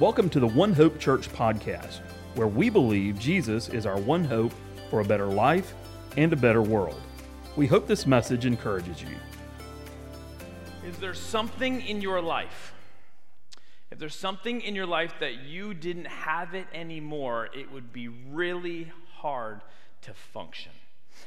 Welcome 0.00 0.30
to 0.30 0.38
the 0.38 0.46
One 0.46 0.72
Hope 0.72 1.00
Church 1.00 1.28
podcast, 1.28 2.02
where 2.36 2.46
we 2.46 2.70
believe 2.70 3.18
Jesus 3.18 3.68
is 3.68 3.84
our 3.84 3.98
one 3.98 4.24
hope 4.24 4.52
for 4.90 5.00
a 5.00 5.04
better 5.04 5.26
life 5.26 5.74
and 6.16 6.32
a 6.32 6.36
better 6.36 6.62
world. 6.62 7.00
We 7.56 7.66
hope 7.66 7.88
this 7.88 8.06
message 8.06 8.46
encourages 8.46 9.02
you. 9.02 9.16
Is 10.86 10.96
there 10.98 11.14
something 11.14 11.80
in 11.80 12.00
your 12.00 12.22
life? 12.22 12.74
If 13.90 13.98
there's 13.98 14.14
something 14.14 14.60
in 14.60 14.76
your 14.76 14.86
life 14.86 15.14
that 15.18 15.42
you 15.42 15.74
didn't 15.74 16.06
have 16.06 16.54
it 16.54 16.68
anymore, 16.72 17.48
it 17.52 17.72
would 17.72 17.92
be 17.92 18.06
really 18.06 18.92
hard 19.16 19.62
to 20.02 20.14
function. 20.14 20.70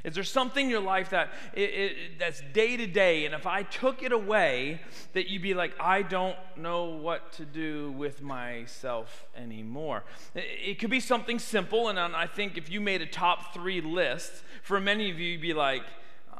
Is 0.03 0.15
there 0.15 0.23
something 0.23 0.65
in 0.65 0.71
your 0.71 0.81
life 0.81 1.09
that 1.11 1.29
it, 1.53 1.61
it, 1.61 2.19
that's 2.19 2.41
day 2.53 2.77
to 2.77 2.87
day, 2.87 3.25
and 3.25 3.35
if 3.35 3.45
I 3.45 3.63
took 3.63 4.03
it 4.03 4.11
away, 4.11 4.81
that 5.13 5.29
you'd 5.29 5.41
be 5.41 5.53
like, 5.53 5.73
I 5.79 6.01
don't 6.01 6.37
know 6.57 6.85
what 6.85 7.33
to 7.33 7.45
do 7.45 7.91
with 7.91 8.21
myself 8.21 9.25
anymore? 9.35 10.03
It, 10.33 10.45
it 10.63 10.79
could 10.79 10.89
be 10.89 10.99
something 10.99 11.39
simple, 11.39 11.89
and 11.89 11.99
I 11.99 12.27
think 12.27 12.57
if 12.57 12.69
you 12.69 12.81
made 12.81 13.01
a 13.01 13.05
top 13.05 13.53
three 13.53 13.81
list, 13.81 14.31
for 14.63 14.79
many 14.79 15.11
of 15.11 15.19
you, 15.19 15.31
you'd 15.31 15.41
be 15.41 15.53
like, 15.53 15.83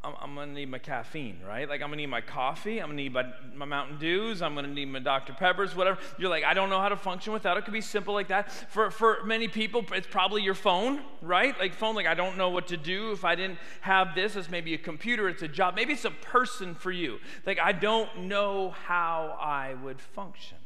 I'm, 0.04 0.14
I'm 0.20 0.36
going 0.36 0.50
to 0.50 0.56
need 0.56 0.70
my 0.70 0.80
caffeine, 0.80 1.38
right? 1.48 1.70
Like, 1.70 1.82
I'm 1.82 1.90
going 1.90 1.98
to 1.98 2.04
need 2.04 2.08
my 2.08 2.22
coffee. 2.22 2.80
I'm 2.80 2.88
going 2.88 2.98
to 2.98 3.04
need 3.04 3.14
my, 3.14 3.26
my 3.56 3.66
Mountain 3.66 4.00
Dews. 4.00 4.42
I'm 4.42 4.54
going 4.54 4.66
to 4.66 4.72
need 4.72 4.88
my 4.88 5.00
Dr. 5.00 5.34
Peppers, 5.34 5.76
whatever. 5.76 6.00
You're 6.18 6.30
like, 6.30 6.44
I 6.44 6.54
don't 6.54 6.70
know 6.70 6.80
how 6.80 6.90
to 6.90 6.98
function 6.98 7.34
without 7.34 7.58
it. 7.58 7.62
It 7.62 7.66
could 7.66 7.74
be 7.74 7.82
simple 7.82 8.14
like 8.14 8.30
that. 8.30 8.52
For, 8.52 8.90
for 8.90 9.24
many 9.26 9.48
people, 9.48 9.86
it's 9.94 10.08
probably 10.08 10.42
your 10.42 10.56
phone, 10.56 11.02
right? 11.22 11.58
Like, 11.60 11.74
phone, 11.74 11.96
like, 11.96 12.08
I 12.08 12.16
don't 12.16 12.38
know 12.38 12.50
what 12.50 12.68
to 12.68 12.78
do 12.78 13.12
if 13.12 13.24
I 13.24 13.36
didn't 13.36 13.60
have 13.82 14.16
this. 14.16 14.36
It's 14.36 14.50
maybe 14.50 14.74
a 14.74 14.80
computer, 14.80 15.30
it's 15.30 15.44
a 15.44 15.48
job. 15.48 15.76
Maybe 15.76 15.94
it's 15.94 16.06
a 16.06 16.12
person 16.12 16.74
for 16.74 16.92
you. 16.92 17.20
Like, 17.46 17.60
I 17.60 17.72
don't 17.72 18.24
know 18.24 18.72
how 18.72 19.38
I 19.40 19.76
would 19.84 20.02
function. 20.02 20.58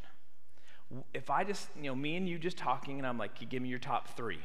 If 1.14 1.30
I 1.30 1.44
just, 1.44 1.68
you 1.76 1.84
know, 1.84 1.96
me 1.96 2.16
and 2.16 2.30
you 2.30 2.38
just 2.38 2.58
talking, 2.58 3.00
and 3.00 3.08
I'm 3.08 3.18
like, 3.18 3.42
you 3.42 3.48
give 3.48 3.62
me 3.62 3.68
your 3.68 3.80
top 3.80 4.16
three 4.16 4.40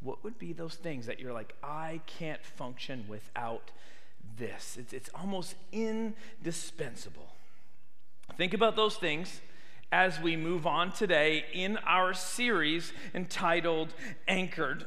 what 0.00 0.24
would 0.24 0.38
be 0.38 0.52
those 0.52 0.74
things 0.74 1.06
that 1.06 1.20
you're 1.20 1.32
like, 1.32 1.54
I 1.62 2.00
can't 2.06 2.42
function 2.44 3.04
without 3.06 3.70
this? 4.38 4.76
It's, 4.78 4.92
it's 4.92 5.10
almost 5.14 5.54
indispensable. 5.72 7.28
Think 8.36 8.54
about 8.54 8.76
those 8.76 8.96
things 8.96 9.40
as 9.92 10.20
we 10.20 10.36
move 10.36 10.66
on 10.66 10.92
today 10.92 11.44
in 11.52 11.76
our 11.78 12.14
series 12.14 12.92
entitled 13.14 13.92
Anchored. 14.28 14.86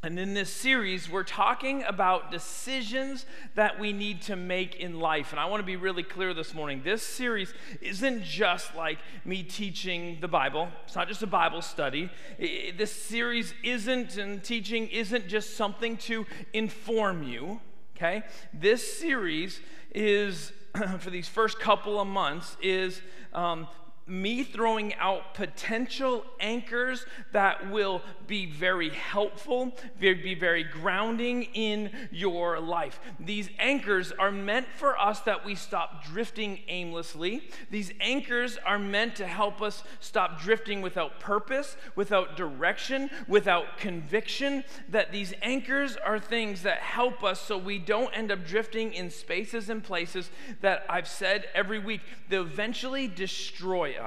And 0.00 0.16
in 0.16 0.32
this 0.32 0.52
series, 0.52 1.10
we're 1.10 1.24
talking 1.24 1.82
about 1.82 2.30
decisions 2.30 3.26
that 3.56 3.80
we 3.80 3.92
need 3.92 4.22
to 4.22 4.36
make 4.36 4.76
in 4.76 5.00
life. 5.00 5.32
And 5.32 5.40
I 5.40 5.46
want 5.46 5.60
to 5.60 5.66
be 5.66 5.74
really 5.74 6.04
clear 6.04 6.32
this 6.32 6.54
morning. 6.54 6.82
This 6.84 7.02
series 7.02 7.52
isn't 7.80 8.22
just 8.22 8.76
like 8.76 8.98
me 9.24 9.42
teaching 9.42 10.18
the 10.20 10.28
Bible, 10.28 10.68
it's 10.84 10.94
not 10.94 11.08
just 11.08 11.24
a 11.24 11.26
Bible 11.26 11.62
study. 11.62 12.10
This 12.38 12.92
series 12.92 13.52
isn't, 13.64 14.16
and 14.18 14.42
teaching 14.42 14.86
isn't 14.86 15.26
just 15.26 15.56
something 15.56 15.96
to 15.98 16.26
inform 16.52 17.24
you, 17.24 17.60
okay? 17.98 18.22
This 18.54 18.98
series 18.98 19.60
is, 19.92 20.52
for 21.00 21.10
these 21.10 21.28
first 21.28 21.58
couple 21.58 22.00
of 22.00 22.06
months, 22.06 22.56
is 22.62 23.02
um, 23.32 23.66
me 24.08 24.42
throwing 24.42 24.94
out 24.94 25.34
potential 25.34 26.24
anchors 26.40 27.04
that 27.32 27.70
will 27.70 28.02
be 28.26 28.46
very 28.46 28.90
helpful, 28.90 29.76
be 30.00 30.34
very 30.34 30.64
grounding 30.64 31.44
in 31.54 31.90
your 32.10 32.60
life. 32.60 33.00
These 33.20 33.50
anchors 33.58 34.12
are 34.12 34.30
meant 34.30 34.66
for 34.76 34.98
us 34.98 35.20
that 35.20 35.44
we 35.44 35.54
stop 35.54 36.04
drifting 36.04 36.60
aimlessly. 36.68 37.48
These 37.70 37.92
anchors 38.00 38.58
are 38.64 38.78
meant 38.78 39.16
to 39.16 39.26
help 39.26 39.60
us 39.62 39.82
stop 40.00 40.40
drifting 40.40 40.82
without 40.82 41.20
purpose, 41.20 41.76
without 41.96 42.36
direction, 42.36 43.10
without 43.26 43.78
conviction. 43.78 44.64
That 44.88 45.12
these 45.12 45.34
anchors 45.42 45.96
are 45.96 46.18
things 46.18 46.62
that 46.62 46.78
help 46.78 47.22
us 47.24 47.40
so 47.40 47.58
we 47.58 47.78
don't 47.78 48.12
end 48.16 48.30
up 48.30 48.46
drifting 48.46 48.92
in 48.92 49.10
spaces 49.10 49.68
and 49.68 49.82
places 49.82 50.30
that 50.60 50.84
I've 50.88 51.08
said 51.08 51.46
every 51.54 51.78
week, 51.78 52.00
they 52.28 52.36
eventually 52.36 53.08
destroy 53.08 53.92
us. 53.92 53.97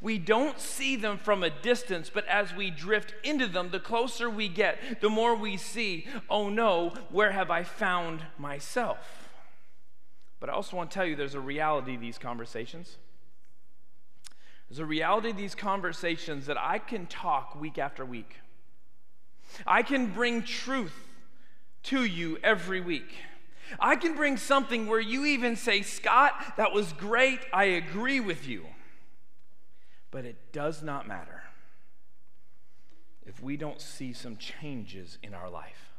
We 0.00 0.18
don't 0.18 0.58
see 0.58 0.96
them 0.96 1.18
from 1.18 1.42
a 1.42 1.50
distance, 1.50 2.10
but 2.12 2.26
as 2.26 2.54
we 2.54 2.70
drift 2.70 3.14
into 3.22 3.46
them, 3.46 3.70
the 3.70 3.80
closer 3.80 4.28
we 4.30 4.48
get, 4.48 5.00
the 5.00 5.10
more 5.10 5.34
we 5.34 5.56
see, 5.56 6.06
oh 6.28 6.48
no, 6.48 6.94
where 7.10 7.32
have 7.32 7.50
I 7.50 7.62
found 7.62 8.22
myself? 8.38 9.28
But 10.40 10.50
I 10.50 10.52
also 10.52 10.76
want 10.76 10.90
to 10.90 10.94
tell 10.94 11.06
you 11.06 11.16
there's 11.16 11.34
a 11.34 11.40
reality 11.40 11.94
to 11.94 12.00
these 12.00 12.18
conversations. 12.18 12.96
There's 14.68 14.78
a 14.80 14.84
reality 14.84 15.30
to 15.30 15.36
these 15.36 15.54
conversations 15.54 16.46
that 16.46 16.58
I 16.58 16.78
can 16.78 17.06
talk 17.06 17.60
week 17.60 17.78
after 17.78 18.04
week. 18.04 18.36
I 19.66 19.82
can 19.82 20.12
bring 20.12 20.42
truth 20.42 20.94
to 21.84 22.04
you 22.04 22.38
every 22.42 22.80
week. 22.80 23.14
I 23.80 23.96
can 23.96 24.14
bring 24.14 24.36
something 24.36 24.86
where 24.86 25.00
you 25.00 25.24
even 25.24 25.56
say, 25.56 25.82
Scott, 25.82 26.54
that 26.56 26.72
was 26.72 26.92
great. 26.92 27.40
I 27.52 27.64
agree 27.64 28.20
with 28.20 28.46
you. 28.46 28.66
But 30.10 30.24
it 30.24 30.52
does 30.52 30.82
not 30.82 31.06
matter 31.06 31.42
if 33.26 33.42
we 33.42 33.56
don't 33.56 33.80
see 33.80 34.12
some 34.12 34.36
changes 34.36 35.18
in 35.22 35.34
our 35.34 35.50
life. 35.50 35.92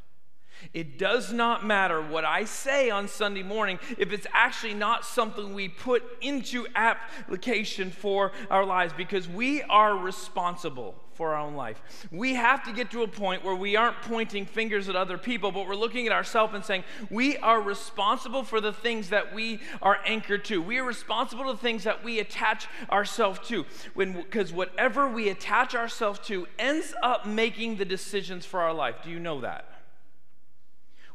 It 0.73 0.97
does 0.97 1.31
not 1.31 1.65
matter 1.65 2.01
what 2.01 2.25
I 2.25 2.45
say 2.45 2.89
on 2.89 3.07
Sunday 3.07 3.43
morning 3.43 3.79
if 3.97 4.11
it's 4.11 4.25
actually 4.33 4.73
not 4.73 5.05
something 5.05 5.53
we 5.53 5.69
put 5.69 6.03
into 6.21 6.65
application 6.75 7.91
for 7.91 8.31
our 8.49 8.65
lives 8.65 8.93
because 8.93 9.27
we 9.27 9.61
are 9.63 9.95
responsible 9.95 10.95
for 11.17 11.33
our 11.33 11.41
own 11.41 11.55
life. 11.55 11.81
We 12.11 12.35
have 12.35 12.63
to 12.65 12.71
get 12.71 12.91
to 12.91 13.01
a 13.01 13.07
point 13.07 13.43
where 13.43 13.55
we 13.55 13.75
aren't 13.75 14.01
pointing 14.03 14.45
fingers 14.45 14.87
at 14.87 14.95
other 14.95 15.17
people, 15.17 15.51
but 15.51 15.67
we're 15.67 15.75
looking 15.75 16.05
at 16.05 16.13
ourselves 16.13 16.53
and 16.53 16.63
saying, 16.63 16.83
we 17.09 17.37
are 17.37 17.59
responsible 17.59 18.43
for 18.43 18.61
the 18.61 18.71
things 18.71 19.09
that 19.09 19.33
we 19.33 19.59
are 19.81 19.97
anchored 20.05 20.45
to. 20.45 20.61
We 20.61 20.77
are 20.77 20.83
responsible 20.83 21.45
to 21.45 21.53
the 21.53 21.57
things 21.57 21.83
that 21.85 22.03
we 22.03 22.19
attach 22.19 22.67
ourselves 22.91 23.39
to. 23.47 23.65
Because 23.95 24.53
whatever 24.53 25.09
we 25.09 25.29
attach 25.29 25.73
ourselves 25.73 26.19
to 26.27 26.47
ends 26.59 26.93
up 27.01 27.25
making 27.25 27.77
the 27.77 27.85
decisions 27.85 28.45
for 28.45 28.61
our 28.61 28.73
life. 28.73 28.97
Do 29.03 29.09
you 29.09 29.19
know 29.19 29.41
that? 29.41 29.65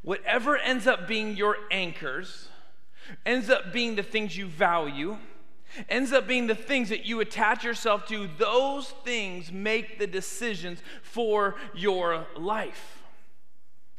Whatever 0.02 0.58
ends 0.58 0.88
up 0.88 1.06
being 1.06 1.36
your 1.36 1.56
anchors 1.70 2.48
ends 3.24 3.48
up 3.48 3.72
being 3.72 3.94
the 3.94 4.02
things 4.02 4.36
you 4.36 4.46
value 4.46 5.16
ends 5.88 6.12
up 6.12 6.26
being 6.26 6.46
the 6.46 6.54
things 6.54 6.88
that 6.88 7.06
you 7.06 7.20
attach 7.20 7.64
yourself 7.64 8.06
to, 8.08 8.28
those 8.38 8.88
things 9.04 9.50
make 9.50 9.98
the 9.98 10.06
decisions 10.06 10.80
for 11.02 11.56
your 11.74 12.26
life. 12.36 13.02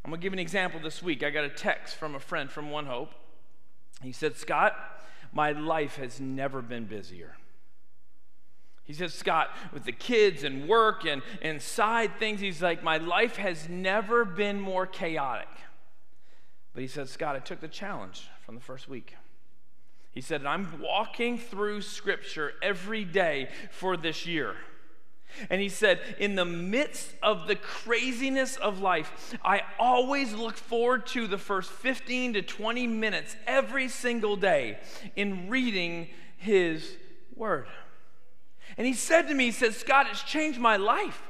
I'm 0.03 0.11
going 0.11 0.19
to 0.19 0.23
give 0.23 0.33
an 0.33 0.39
example 0.39 0.79
this 0.81 1.01
week. 1.01 1.23
I 1.23 1.29
got 1.29 1.45
a 1.45 1.49
text 1.49 1.95
from 1.95 2.15
a 2.15 2.19
friend 2.19 2.51
from 2.51 2.71
One 2.71 2.85
Hope. 2.85 3.13
He 4.01 4.11
said, 4.11 4.35
Scott, 4.35 4.75
my 5.31 5.51
life 5.51 5.95
has 5.95 6.19
never 6.19 6.61
been 6.61 6.85
busier. 6.85 7.37
He 8.83 8.91
says, 8.91 9.13
Scott, 9.13 9.49
with 9.71 9.85
the 9.85 9.93
kids 9.93 10.43
and 10.43 10.67
work 10.67 11.05
and, 11.05 11.21
and 11.41 11.61
side 11.61 12.19
things, 12.19 12.41
he's 12.41 12.61
like, 12.61 12.83
my 12.83 12.97
life 12.97 13.37
has 13.37 13.69
never 13.69 14.25
been 14.25 14.59
more 14.59 14.85
chaotic. 14.85 15.47
But 16.73 16.81
he 16.81 16.87
said, 16.87 17.07
Scott, 17.07 17.37
I 17.37 17.39
took 17.39 17.61
the 17.61 17.69
challenge 17.69 18.27
from 18.45 18.55
the 18.55 18.61
first 18.61 18.89
week. 18.89 19.15
He 20.13 20.21
said, 20.21 20.45
I'm 20.45 20.79
walking 20.79 21.37
through 21.37 21.81
scripture 21.81 22.53
every 22.61 23.03
day 23.03 23.49
for 23.71 23.97
this 23.97 24.25
year. 24.27 24.55
And 25.49 25.59
he 25.59 25.69
said, 25.69 25.99
in 26.19 26.35
the 26.35 26.45
midst 26.45 27.15
of 27.23 27.47
the 27.47 27.55
craziness 27.55 28.55
of 28.57 28.79
life, 28.79 29.35
I 29.43 29.63
always 29.79 30.33
look 30.33 30.55
forward 30.55 31.07
to 31.07 31.25
the 31.25 31.39
first 31.39 31.71
15 31.71 32.33
to 32.33 32.41
20 32.43 32.85
minutes 32.85 33.35
every 33.47 33.87
single 33.87 34.35
day 34.35 34.77
in 35.15 35.49
reading 35.49 36.09
his 36.37 36.95
word. 37.35 37.65
And 38.77 38.85
he 38.85 38.93
said 38.93 39.27
to 39.27 39.33
me, 39.33 39.45
he 39.45 39.51
said, 39.51 39.73
Scott, 39.73 40.07
it's 40.11 40.21
changed 40.21 40.59
my 40.59 40.77
life. 40.77 41.23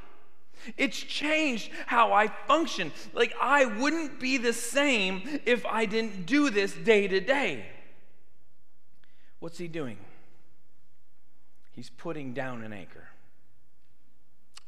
It's 0.77 0.97
changed 0.99 1.71
how 1.85 2.13
I 2.13 2.27
function. 2.27 2.91
Like, 3.13 3.33
I 3.41 3.65
wouldn't 3.65 4.19
be 4.19 4.37
the 4.37 4.53
same 4.53 5.39
if 5.45 5.65
I 5.65 5.85
didn't 5.85 6.25
do 6.25 6.49
this 6.49 6.73
day 6.73 7.07
to 7.07 7.19
day. 7.19 7.65
What's 9.43 9.57
he 9.57 9.67
doing? 9.67 9.97
He's 11.73 11.89
putting 11.89 12.31
down 12.31 12.63
an 12.63 12.71
anchor. 12.71 13.09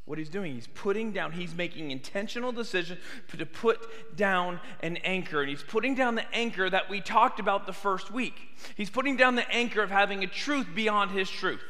What 0.03 0.17
he's 0.17 0.27
doing, 0.27 0.53
he's 0.53 0.67
putting 0.67 1.13
down, 1.13 1.31
he's 1.31 1.55
making 1.55 1.91
intentional 1.91 2.51
decisions 2.51 2.99
to 3.37 3.45
put 3.45 3.79
down 4.17 4.59
an 4.81 4.97
anchor. 4.97 5.39
And 5.39 5.49
he's 5.49 5.63
putting 5.63 5.95
down 5.95 6.15
the 6.15 6.29
anchor 6.35 6.69
that 6.69 6.89
we 6.89 6.99
talked 6.99 7.39
about 7.39 7.67
the 7.67 7.71
first 7.71 8.11
week. 8.11 8.33
He's 8.75 8.89
putting 8.89 9.15
down 9.15 9.35
the 9.35 9.49
anchor 9.49 9.81
of 9.81 9.91
having 9.91 10.25
a 10.25 10.27
truth 10.27 10.67
beyond 10.75 11.11
his 11.11 11.29
truth 11.29 11.63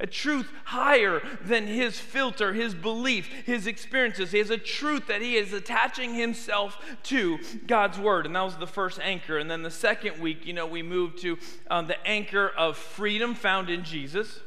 a 0.00 0.06
truth 0.06 0.50
higher 0.64 1.22
than 1.40 1.66
his 1.66 1.98
filter, 1.98 2.52
his 2.52 2.74
belief, 2.74 3.28
his 3.44 3.66
experiences. 3.66 4.32
He 4.32 4.38
has 4.38 4.50
a 4.50 4.58
truth 4.58 5.06
that 5.06 5.22
he 5.22 5.36
is 5.36 5.52
attaching 5.52 6.14
himself 6.14 6.78
to 7.04 7.38
God's 7.66 7.98
word. 7.98 8.26
And 8.26 8.36
that 8.36 8.42
was 8.42 8.56
the 8.56 8.66
first 8.66 9.00
anchor. 9.00 9.38
And 9.38 9.50
then 9.50 9.62
the 9.62 9.70
second 9.70 10.20
week, 10.20 10.46
you 10.46 10.52
know, 10.52 10.66
we 10.66 10.82
moved 10.82 11.18
to 11.22 11.38
um, 11.70 11.86
the 11.86 12.06
anchor 12.06 12.48
of 12.48 12.76
freedom 12.76 13.34
found 13.34 13.70
in 13.70 13.84
Jesus. 13.84 14.40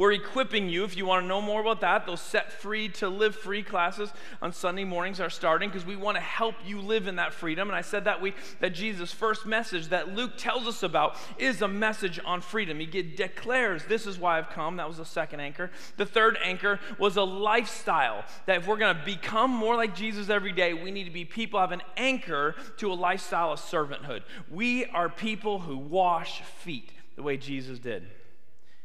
We're 0.00 0.12
equipping 0.12 0.70
you. 0.70 0.84
If 0.84 0.96
you 0.96 1.04
want 1.04 1.24
to 1.24 1.26
know 1.26 1.42
more 1.42 1.60
about 1.60 1.82
that, 1.82 2.06
those 2.06 2.22
set 2.22 2.54
free 2.54 2.88
to 2.88 3.10
live 3.10 3.36
free 3.36 3.62
classes 3.62 4.10
on 4.40 4.50
Sunday 4.50 4.84
mornings 4.84 5.20
are 5.20 5.28
starting 5.28 5.68
because 5.68 5.84
we 5.84 5.94
want 5.94 6.16
to 6.16 6.22
help 6.22 6.54
you 6.64 6.80
live 6.80 7.06
in 7.06 7.16
that 7.16 7.34
freedom. 7.34 7.68
And 7.68 7.76
I 7.76 7.82
said 7.82 8.04
that 8.04 8.22
week 8.22 8.34
that 8.60 8.70
Jesus' 8.70 9.12
first 9.12 9.44
message 9.44 9.88
that 9.88 10.14
Luke 10.14 10.38
tells 10.38 10.66
us 10.66 10.82
about 10.82 11.18
is 11.36 11.60
a 11.60 11.68
message 11.68 12.18
on 12.24 12.40
freedom. 12.40 12.80
He 12.80 12.86
declares, 12.86 13.84
This 13.84 14.06
is 14.06 14.16
why 14.16 14.38
I've 14.38 14.48
come. 14.48 14.78
That 14.78 14.88
was 14.88 14.96
the 14.96 15.04
second 15.04 15.40
anchor. 15.40 15.70
The 15.98 16.06
third 16.06 16.38
anchor 16.42 16.80
was 16.98 17.18
a 17.18 17.22
lifestyle 17.22 18.24
that 18.46 18.56
if 18.56 18.66
we're 18.66 18.78
going 18.78 18.96
to 18.96 19.04
become 19.04 19.50
more 19.50 19.76
like 19.76 19.94
Jesus 19.94 20.30
every 20.30 20.52
day, 20.52 20.72
we 20.72 20.90
need 20.92 21.04
to 21.04 21.10
be 21.10 21.26
people 21.26 21.60
have 21.60 21.72
an 21.72 21.82
anchor 21.98 22.54
to 22.78 22.90
a 22.90 22.94
lifestyle 22.94 23.52
of 23.52 23.60
servanthood. 23.60 24.22
We 24.50 24.86
are 24.86 25.10
people 25.10 25.58
who 25.58 25.76
wash 25.76 26.40
feet 26.40 26.90
the 27.16 27.22
way 27.22 27.36
Jesus 27.36 27.78
did. 27.78 28.06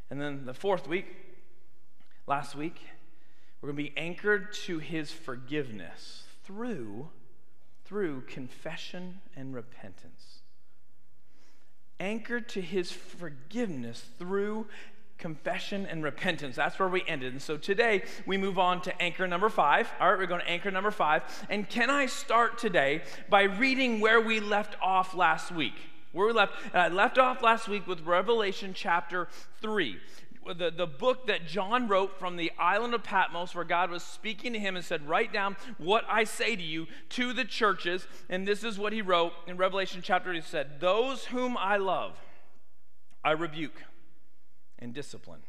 And 0.10 0.22
then 0.22 0.46
the 0.46 0.54
fourth 0.54 0.88
week, 0.88 1.08
last 2.28 2.56
week, 2.56 2.80
we're 3.62 3.72
going 3.72 3.86
to 3.86 3.92
be 3.92 3.98
anchored 3.98 4.54
to 4.66 4.80
his 4.80 5.12
forgiveness 5.12 6.24
through 6.44 7.10
through 7.86 8.22
confession 8.22 9.20
and 9.36 9.54
repentance. 9.54 10.40
Anchored 12.00 12.50
to 12.50 12.62
his 12.62 12.92
forgiveness 12.92 14.04
through 14.18 14.66
confession 15.18 15.86
and 15.86 16.04
repentance. 16.04 16.56
That's 16.56 16.78
where 16.78 16.90
we 16.90 17.04
ended. 17.08 17.32
And 17.32 17.42
so 17.42 17.58
today 17.58 18.04
we 18.26 18.38
move 18.38 18.60
on 18.60 18.82
to 18.82 19.02
anchor 19.02 19.28
number 19.28 19.50
five. 19.50 19.90
All 20.00 20.10
right, 20.10 20.18
we're 20.18 20.26
going 20.26 20.42
to 20.42 20.50
anchor 20.50 20.72
number 20.72 20.92
five. 20.92 21.24
And 21.50 21.70
can 21.70 21.90
I 21.90 22.08
start 22.08 22.58
today 22.58 23.04
by 23.30 23.44
reading 23.44 24.00
where 24.00 24.20
we 24.20 24.40
left 24.40 24.76
off 24.82 25.16
last 25.16 25.52
week? 25.52 25.76
Where 26.16 26.28
we 26.28 26.32
left, 26.32 26.54
and 26.72 26.82
I 26.82 26.88
left 26.88 27.18
off 27.18 27.42
last 27.42 27.68
week 27.68 27.86
with 27.88 28.06
Revelation 28.06 28.72
chapter 28.74 29.28
3. 29.60 29.98
The, 30.48 30.72
the 30.72 30.88
book 30.88 31.28
that 31.28 31.46
John 31.46 31.90
wrote 31.90 32.18
from 32.18 32.38
the 32.38 32.54
island 32.58 32.94
of 32.94 33.04
Patmos, 33.04 33.54
where 33.54 33.66
God 33.66 33.90
was 33.90 34.02
speaking 34.02 34.54
to 34.54 34.60
him 34.60 34.78
and 34.78 34.86
said, 34.86 35.10
Write 35.10 35.34
down 35.34 35.58
what 35.78 36.06
I 36.08 36.24
say 36.24 36.56
to 36.56 36.64
you 36.64 36.88
to 37.10 37.34
the 37.34 37.44
churches. 37.44 38.08
And 38.30 38.48
this 38.48 38.64
is 38.64 38.80
what 38.80 38.94
he 38.94 39.02
wrote 39.02 39.34
in 39.46 39.58
Revelation 39.58 40.00
chapter. 40.02 40.32
He 40.32 40.40
said, 40.40 40.80
Those 40.80 41.26
whom 41.26 41.58
I 41.58 41.76
love, 41.76 42.14
I 43.22 43.32
rebuke 43.32 43.84
and 44.80 44.94
discipline. 44.94 45.42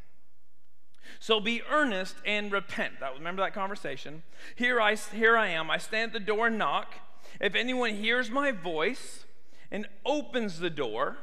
So 1.21 1.39
be 1.39 1.61
earnest 1.71 2.17
and 2.25 2.51
repent. 2.51 2.99
That, 2.99 3.13
remember 3.13 3.41
that 3.41 3.53
conversation? 3.53 4.23
Here 4.57 4.81
I, 4.81 4.95
here 4.95 5.37
I 5.37 5.47
am. 5.47 5.71
I 5.71 5.77
stand 5.77 6.09
at 6.09 6.13
the 6.13 6.19
door 6.19 6.47
and 6.47 6.57
knock. 6.57 6.95
If 7.39 7.55
anyone 7.55 7.95
hears 7.95 8.29
my 8.29 8.51
voice 8.51 9.23
and 9.71 9.87
opens 10.05 10.59
the 10.59 10.69
door, 10.69 11.17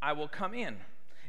I 0.00 0.12
will 0.12 0.28
come 0.28 0.54
in 0.54 0.76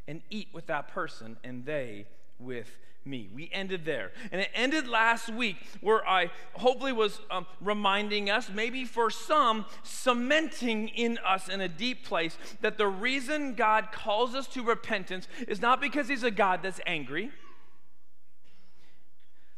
and 0.08 0.22
eat 0.30 0.50
with 0.54 0.68
that 0.68 0.88
person 0.90 1.38
and 1.44 1.66
they 1.66 2.08
with 2.40 2.78
me. 3.06 3.30
We 3.34 3.50
ended 3.52 3.86
there. 3.86 4.12
And 4.32 4.42
it 4.42 4.50
ended 4.54 4.88
last 4.88 5.30
week 5.30 5.58
where 5.82 6.08
I 6.08 6.32
hopefully 6.54 6.92
was 6.92 7.20
um, 7.30 7.46
reminding 7.62 8.30
us, 8.30 8.50
maybe 8.54 8.86
for 8.86 9.10
some, 9.10 9.66
cementing 9.84 10.90
in 10.90 11.20
us 11.26 11.50
in 11.50 11.62
a 11.62 11.68
deep 11.68 12.06
place, 12.06 12.38
that 12.62 12.78
the 12.78 12.88
reason 12.88 13.56
God 13.56 13.92
calls 13.92 14.36
us 14.36 14.48
to 14.50 14.64
repentance 14.64 15.28
is 15.48 15.62
not 15.62 15.82
because 15.82 16.08
He's 16.08 16.24
a 16.24 16.32
God 16.32 16.62
that's 16.64 16.80
angry. 16.86 17.32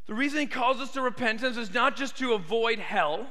The 0.07 0.13
reason 0.13 0.39
He 0.39 0.47
calls 0.47 0.79
us 0.79 0.91
to 0.93 1.01
repentance 1.01 1.57
is 1.57 1.73
not 1.73 1.95
just 1.95 2.17
to 2.17 2.33
avoid 2.33 2.79
hell. 2.79 3.27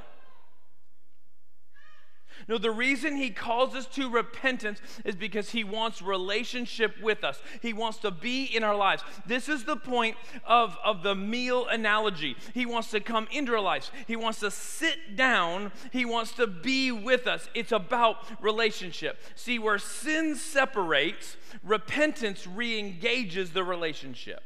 No, 2.49 2.59
the 2.59 2.71
reason 2.71 3.17
he 3.17 3.31
calls 3.31 3.75
us 3.75 3.87
to 3.87 4.11
repentance 4.11 4.81
is 5.05 5.15
because 5.15 5.51
he 5.51 5.65
wants 5.65 6.03
relationship 6.03 7.01
with 7.03 7.25
us. 7.25 7.41
He 7.63 7.73
wants 7.73 7.99
to 7.99 8.11
be 8.11 8.45
in 8.45 8.63
our 8.63 8.77
lives. 8.77 9.03
This 9.27 9.49
is 9.49 9.65
the 9.65 9.77
point 9.77 10.17
of, 10.45 10.77
of 10.85 11.03
the 11.03 11.15
meal 11.15 11.67
analogy. 11.67 12.37
He 12.53 12.67
wants 12.67 12.91
to 12.91 13.01
come 13.01 13.29
into 13.31 13.53
our 13.53 13.61
lives, 13.61 13.91
he 14.07 14.17
wants 14.17 14.41
to 14.41 14.51
sit 14.51 15.17
down, 15.17 15.73
he 15.91 16.05
wants 16.05 16.33
to 16.33 16.47
be 16.47 16.93
with 16.93 17.27
us. 17.27 17.49
It's 17.55 17.73
about 17.73 18.17
relationship. 18.43 19.21
See, 19.35 19.59
where 19.59 19.79
sin 19.79 20.37
separates, 20.37 21.37
repentance 21.63 22.47
re 22.47 22.79
engages 22.79 23.51
the 23.51 23.65
relationship. 23.65 24.43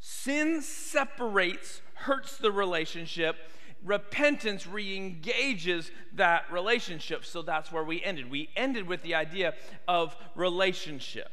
Sin 0.00 0.62
separates, 0.62 1.80
hurts 1.94 2.38
the 2.38 2.52
relationship 2.52 3.36
repentance 3.84 4.66
re 4.66 4.96
engages 4.96 5.90
that 6.14 6.50
relationship. 6.50 7.24
So 7.24 7.42
that's 7.42 7.70
where 7.70 7.84
we 7.84 8.02
ended. 8.02 8.30
We 8.30 8.50
ended 8.56 8.86
with 8.86 9.02
the 9.02 9.14
idea 9.14 9.54
of 9.86 10.16
relationship. 10.34 11.30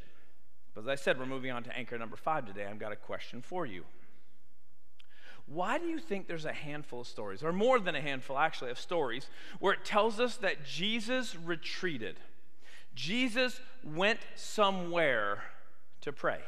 But 0.74 0.82
as 0.82 0.88
I 0.88 0.96
said, 0.96 1.18
we're 1.18 1.26
moving 1.26 1.52
on 1.52 1.64
to 1.64 1.78
anchor 1.78 1.98
number 1.98 2.18
five 2.18 2.46
today. 2.46 2.66
I've 2.66 2.80
got 2.80 2.92
a 2.92 2.98
question 2.98 3.42
for 3.42 3.66
you. 3.66 3.84
Why 5.48 5.78
do 5.78 5.86
you 5.86 6.00
think 6.00 6.28
there's 6.28 6.46
a 6.46 6.54
handful 6.54 7.02
of 7.02 7.08
stories, 7.08 7.44
or 7.44 7.54
more 7.54 7.80
than 7.80 7.96
a 7.96 8.02
handful 8.02 8.38
actually, 8.38 8.72
of 8.72 8.80
stories, 8.80 9.30
where 9.60 9.74
it 9.74 9.86
tells 9.86 10.20
us 10.20 10.38
that 10.38 10.66
Jesus 10.66 11.36
retreated? 11.36 12.20
Jesus 12.96 13.60
went 13.84 14.20
somewhere 14.36 15.44
to 16.02 16.12
pray. 16.12 16.40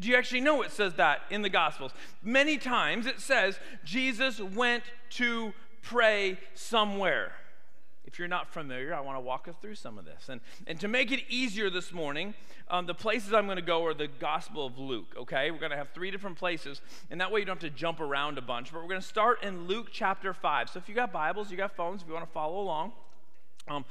Do 0.00 0.08
you 0.08 0.16
actually 0.16 0.40
know 0.40 0.62
it 0.62 0.72
says 0.72 0.94
that 0.94 1.22
in 1.30 1.42
the 1.42 1.48
Gospels? 1.48 1.92
Many 2.22 2.58
times 2.58 3.06
it 3.06 3.20
says 3.20 3.58
Jesus 3.84 4.40
went 4.40 4.84
to 5.10 5.52
pray 5.82 6.38
somewhere. 6.54 7.32
If 8.04 8.20
you're 8.20 8.28
not 8.28 8.52
familiar, 8.52 8.94
I 8.94 9.00
want 9.00 9.16
to 9.16 9.20
walk 9.20 9.48
us 9.48 9.56
through 9.60 9.74
some 9.74 9.98
of 9.98 10.04
this. 10.04 10.28
And, 10.28 10.40
and 10.66 10.78
to 10.80 10.88
make 10.88 11.10
it 11.10 11.20
easier 11.28 11.70
this 11.70 11.92
morning, 11.92 12.34
um, 12.68 12.86
the 12.86 12.94
places 12.94 13.32
I'm 13.32 13.46
going 13.46 13.56
to 13.56 13.62
go 13.62 13.84
are 13.84 13.94
the 13.94 14.06
Gospel 14.06 14.64
of 14.64 14.78
Luke, 14.78 15.14
okay? 15.18 15.50
We're 15.50 15.58
going 15.58 15.72
to 15.72 15.76
have 15.76 15.90
three 15.92 16.12
different 16.12 16.38
places, 16.38 16.80
and 17.10 17.20
that 17.20 17.32
way 17.32 17.40
you 17.40 17.46
don't 17.46 17.60
have 17.60 17.70
to 17.70 17.76
jump 17.76 18.00
around 18.00 18.38
a 18.38 18.42
bunch. 18.42 18.72
But 18.72 18.82
we're 18.82 18.88
going 18.88 19.00
to 19.00 19.06
start 19.06 19.42
in 19.42 19.66
Luke 19.66 19.88
chapter 19.92 20.32
5. 20.32 20.70
So 20.70 20.78
if 20.78 20.88
you 20.88 20.94
got 20.94 21.12
Bibles, 21.12 21.50
you 21.50 21.56
got 21.56 21.74
phones, 21.74 22.02
if 22.02 22.08
you 22.08 22.14
want 22.14 22.26
to 22.26 22.32
follow 22.32 22.60
along. 22.60 22.92
Um, 23.68 23.84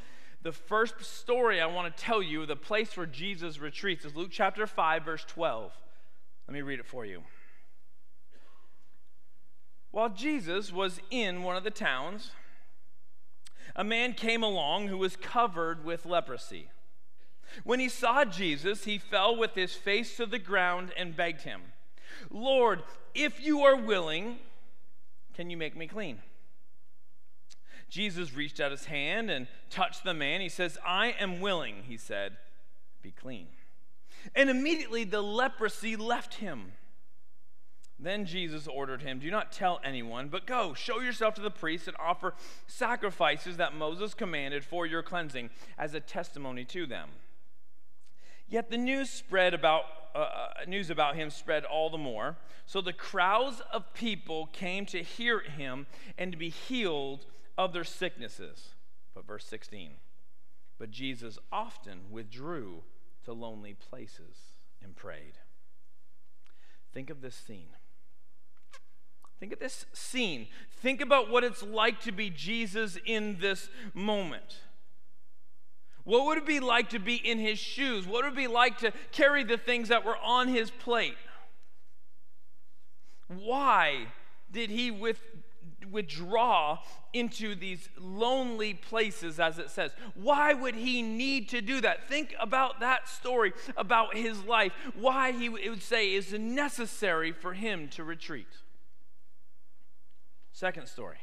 the 0.43 0.53
first 0.53 1.03
story 1.03 1.59
I 1.59 1.65
want 1.65 1.95
to 1.95 2.03
tell 2.03 2.23
you, 2.23 2.45
the 2.45 2.55
place 2.55 2.95
where 2.95 3.05
Jesus 3.05 3.59
retreats, 3.59 4.05
is 4.05 4.15
Luke 4.15 4.29
chapter 4.31 4.65
5, 4.65 5.03
verse 5.03 5.25
12. 5.27 5.73
Let 6.47 6.53
me 6.53 6.61
read 6.61 6.79
it 6.79 6.85
for 6.85 7.05
you. 7.05 7.23
While 9.91 10.09
Jesus 10.09 10.73
was 10.73 10.99
in 11.09 11.43
one 11.43 11.55
of 11.55 11.63
the 11.63 11.71
towns, 11.71 12.31
a 13.75 13.83
man 13.83 14.13
came 14.13 14.43
along 14.43 14.87
who 14.87 14.97
was 14.97 15.15
covered 15.15 15.85
with 15.85 16.05
leprosy. 16.05 16.69
When 17.63 17.79
he 17.79 17.89
saw 17.89 18.25
Jesus, 18.25 18.83
he 18.83 18.97
fell 18.97 19.35
with 19.35 19.55
his 19.55 19.73
face 19.73 20.17
to 20.17 20.25
the 20.25 20.39
ground 20.39 20.91
and 20.97 21.15
begged 21.15 21.41
him, 21.41 21.61
Lord, 22.29 22.83
if 23.13 23.43
you 23.43 23.61
are 23.61 23.75
willing, 23.75 24.39
can 25.33 25.49
you 25.49 25.57
make 25.57 25.75
me 25.75 25.87
clean? 25.87 26.19
Jesus 27.89 28.33
reached 28.33 28.59
out 28.59 28.71
his 28.71 28.85
hand 28.85 29.29
and 29.29 29.47
touched 29.69 30.03
the 30.03 30.13
man. 30.13 30.41
He 30.41 30.49
says, 30.49 30.77
I 30.85 31.15
am 31.19 31.39
willing, 31.39 31.83
he 31.87 31.97
said, 31.97 32.33
be 33.01 33.11
clean. 33.11 33.47
And 34.33 34.49
immediately 34.49 35.03
the 35.03 35.21
leprosy 35.21 35.95
left 35.95 36.35
him. 36.35 36.71
Then 37.97 38.25
Jesus 38.25 38.67
ordered 38.67 39.01
him, 39.01 39.19
Do 39.19 39.31
not 39.31 39.51
tell 39.51 39.79
anyone, 39.83 40.27
but 40.27 40.45
go, 40.45 40.73
show 40.73 40.99
yourself 40.99 41.35
to 41.35 41.41
the 41.41 41.51
priests 41.51 41.87
and 41.87 41.95
offer 41.97 42.33
sacrifices 42.67 43.57
that 43.57 43.75
Moses 43.75 44.13
commanded 44.13 44.65
for 44.65 44.85
your 44.85 45.01
cleansing 45.01 45.49
as 45.77 45.93
a 45.93 46.01
testimony 46.01 46.65
to 46.65 46.85
them. 46.85 47.09
Yet 48.47 48.69
the 48.69 48.77
news 48.77 49.09
spread 49.09 49.53
about 49.53 49.83
uh, 50.13 50.19
uh 50.19 50.47
news 50.67 50.89
about 50.89 51.15
him 51.15 51.29
spread 51.29 51.65
all 51.65 51.89
the 51.89 51.97
more. 51.97 52.37
So 52.65 52.79
the 52.81 52.93
crowds 52.93 53.61
of 53.71 53.93
people 53.93 54.47
came 54.47 54.85
to 54.87 55.01
hear 55.01 55.39
him 55.39 55.87
and 56.17 56.31
to 56.31 56.37
be 56.37 56.49
healed 56.49 57.25
of 57.57 57.73
their 57.73 57.83
sicknesses. 57.83 58.69
But 59.13 59.25
verse 59.25 59.45
16. 59.45 59.91
But 60.77 60.91
Jesus 60.91 61.39
often 61.51 62.11
withdrew 62.11 62.83
to 63.25 63.33
lonely 63.33 63.73
places 63.73 64.37
and 64.81 64.95
prayed. 64.95 65.33
Think 66.93 67.09
of 67.09 67.21
this 67.21 67.35
scene. 67.35 67.69
Think 69.39 69.51
of 69.51 69.59
this 69.59 69.85
scene. 69.93 70.47
Think 70.81 71.01
about 71.01 71.29
what 71.29 71.43
it's 71.43 71.61
like 71.61 71.99
to 72.01 72.11
be 72.11 72.29
Jesus 72.29 72.97
in 73.05 73.37
this 73.39 73.69
moment. 73.93 74.61
What 76.05 76.25
would 76.25 76.37
it 76.37 76.45
be 76.45 76.59
like 76.59 76.89
to 76.89 76.99
be 76.99 77.15
in 77.15 77.39
his 77.39 77.59
shoes? 77.59 78.07
What 78.07 78.23
would 78.23 78.33
it 78.33 78.37
be 78.37 78.47
like 78.47 78.77
to 78.77 78.93
carry 79.11 79.43
the 79.43 79.57
things 79.57 79.89
that 79.89 80.05
were 80.05 80.17
on 80.17 80.47
his 80.47 80.69
plate? 80.71 81.17
Why 83.27 84.07
did 84.51 84.69
he 84.69 84.91
with, 84.91 85.19
withdraw 85.91 86.79
into 87.13 87.55
these 87.55 87.89
lonely 87.99 88.73
places, 88.73 89.39
as 89.39 89.59
it 89.59 89.69
says. 89.69 89.91
Why 90.13 90.53
would 90.53 90.75
he 90.75 91.01
need 91.01 91.49
to 91.49 91.61
do 91.61 91.81
that? 91.81 92.07
Think 92.07 92.35
about 92.39 92.79
that 92.81 93.07
story 93.07 93.53
about 93.77 94.15
his 94.15 94.43
life. 94.43 94.73
Why 94.95 95.31
he 95.31 95.49
would 95.49 95.81
say 95.81 96.13
is 96.13 96.33
necessary 96.33 97.31
for 97.31 97.53
him 97.53 97.87
to 97.89 98.03
retreat. 98.03 98.47
Second 100.51 100.87
story. 100.87 101.17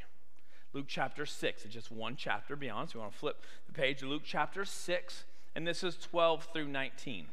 Luke 0.72 0.86
chapter 0.88 1.26
6. 1.26 1.64
It's 1.64 1.74
just 1.74 1.90
one 1.90 2.16
chapter 2.16 2.56
beyond. 2.56 2.90
So 2.90 2.98
we 2.98 3.00
want 3.02 3.12
to 3.12 3.18
flip 3.18 3.42
the 3.66 3.72
page 3.72 4.02
Luke 4.02 4.22
chapter 4.24 4.64
6, 4.64 5.24
and 5.54 5.66
this 5.66 5.84
is 5.84 5.96
12 5.96 6.48
through 6.52 6.68
19. 6.68 7.26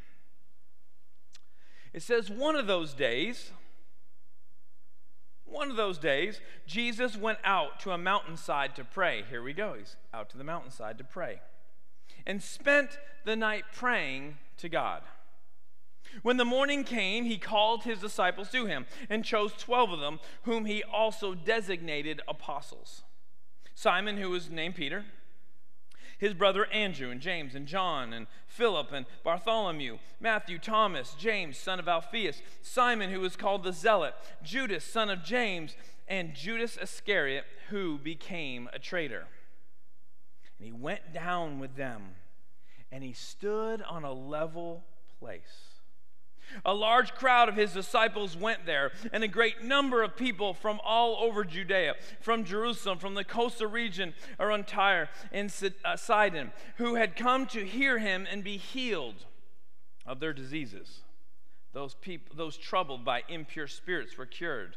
It 1.92 2.04
says, 2.04 2.30
one 2.30 2.56
of 2.56 2.68
those 2.68 2.94
days, 2.94 3.52
one 5.52 5.70
of 5.70 5.78
those 5.78 5.98
days, 5.98 6.42
Jesus 6.66 7.18
went 7.18 7.40
out 7.44 7.80
to 7.82 7.92
a 7.92 7.98
mountainside 7.98 8.76
to 8.76 8.84
pray. 8.84 9.24
Here 9.30 9.42
we 9.42 9.54
go. 9.54 9.76
He's 9.78 9.96
out 10.14 10.30
to 10.32 10.38
the 10.38 10.44
mountainside 10.44 10.98
to 10.98 11.04
pray. 11.04 11.42
And 12.26 12.42
spent 12.42 12.98
the 13.26 13.36
night 13.36 13.66
praying 13.74 14.38
to 14.58 14.70
God. 14.70 15.04
When 16.24 16.38
the 16.38 16.46
morning 16.46 16.84
came, 16.84 17.26
he 17.26 17.38
called 17.38 17.84
his 17.84 18.00
disciples 18.00 18.50
to 18.50 18.66
him 18.66 18.86
and 19.10 19.24
chose 19.24 19.54
12 19.54 19.92
of 19.92 20.00
them, 20.00 20.20
whom 20.44 20.66
he 20.66 20.84
also 20.84 21.36
designated 21.36 22.22
apostles 22.28 23.04
Simon, 23.80 24.18
who 24.18 24.30
was 24.30 24.50
named 24.50 24.76
Peter 24.76 25.06
his 26.20 26.34
brother 26.34 26.68
Andrew 26.68 27.10
and 27.10 27.22
James 27.22 27.56
and 27.56 27.66
John 27.66 28.14
and 28.14 28.28
Philip 28.46 28.92
and 28.92 29.06
Bartholomew, 29.24 29.98
Matthew, 30.20 30.60
Thomas, 30.60 31.16
James, 31.18 31.58
son 31.58 31.80
of 31.80 31.88
Alphaeus, 31.88 32.42
Simon, 32.62 33.10
who 33.10 33.22
was 33.22 33.36
called 33.36 33.64
the 33.64 33.74
Zealot, 33.74 34.14
Judas, 34.44 34.84
son 34.84 35.10
of 35.10 35.24
James, 35.24 35.76
and 36.08 36.36
Judas 36.36 36.78
Iscariot, 36.78 37.46
who 37.70 37.98
became 37.98 38.70
a 38.74 38.80
traitor. 38.80 39.28
And 40.58 40.66
he 40.66 40.74
went 40.74 41.14
down 41.14 41.60
with 41.60 41.76
them, 41.76 42.16
and 42.92 43.04
he 43.04 43.14
stood 43.14 43.82
on 43.82 44.04
a 44.04 44.14
level 44.14 44.84
place 45.20 45.69
a 46.66 46.74
large 46.74 47.14
crowd 47.14 47.50
of 47.50 47.56
his 47.56 47.74
disciples 47.74 48.36
went 48.36 48.66
there, 48.66 48.92
and 49.12 49.24
a 49.24 49.28
great 49.28 49.64
number 49.64 50.04
of 50.04 50.16
people 50.16 50.54
from 50.54 50.80
all 50.84 51.18
over 51.22 51.44
Judea, 51.44 51.96
from 52.22 52.44
Jerusalem, 52.44 52.98
from 52.98 53.14
the 53.14 53.24
coastal 53.24 53.68
region 53.68 54.14
around 54.40 54.68
Tyre 54.68 55.10
and 55.32 55.54
uh, 55.86 55.96
Sidon, 55.96 56.52
who 56.78 56.96
had 56.96 57.16
come 57.16 57.46
to 57.48 57.66
hear 57.66 58.00
him 58.00 58.28
and 58.30 58.44
be 58.44 58.58
healed 58.58 59.26
of 60.06 60.20
their 60.20 60.34
diseases. 60.34 61.02
Those, 61.74 61.94
people, 61.94 62.36
those 62.36 62.58
troubled 62.58 63.06
by 63.06 63.24
impure 63.30 63.68
spirits 63.68 64.18
were 64.18 64.26
cured, 64.26 64.76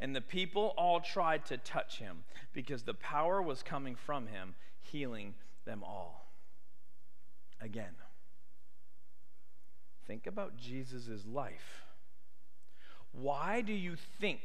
and 0.00 0.14
the 0.14 0.20
people 0.20 0.74
all 0.76 1.00
tried 1.00 1.46
to 1.46 1.56
touch 1.56 1.98
him 1.98 2.24
because 2.52 2.82
the 2.82 2.94
power 2.94 3.40
was 3.40 3.62
coming 3.62 3.94
from 3.94 4.26
him, 4.26 4.54
healing 4.80 5.34
them 5.64 5.84
all. 5.84 6.28
Again. 7.60 7.94
Think 10.06 10.26
about 10.26 10.56
Jesus' 10.56 11.24
life. 11.26 11.84
Why 13.12 13.60
do 13.60 13.72
you 13.72 13.96
think 14.20 14.40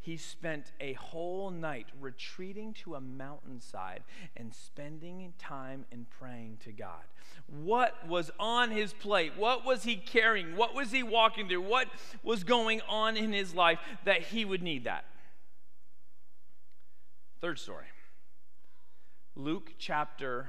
he 0.00 0.16
spent 0.16 0.72
a 0.80 0.94
whole 0.94 1.50
night 1.50 1.86
retreating 2.00 2.74
to 2.74 2.94
a 2.94 3.00
mountainside 3.00 4.02
and 4.36 4.54
spending 4.54 5.32
time 5.38 5.84
in 5.90 6.06
praying 6.18 6.58
to 6.64 6.72
God? 6.72 7.04
What 7.46 8.06
was 8.08 8.30
on 8.38 8.70
his 8.70 8.92
plate? 8.92 9.32
What 9.36 9.64
was 9.64 9.84
he 9.84 9.96
carrying? 9.96 10.56
What 10.56 10.74
was 10.74 10.90
he 10.90 11.02
walking 11.02 11.48
through? 11.48 11.62
What 11.62 11.88
was 12.22 12.44
going 12.44 12.80
on 12.88 13.16
in 13.16 13.32
his 13.32 13.54
life 13.54 13.78
that 14.04 14.22
he 14.22 14.44
would 14.44 14.62
need 14.62 14.84
that? 14.84 15.04
Third 17.40 17.58
story 17.58 17.86
Luke 19.36 19.72
chapter 19.78 20.48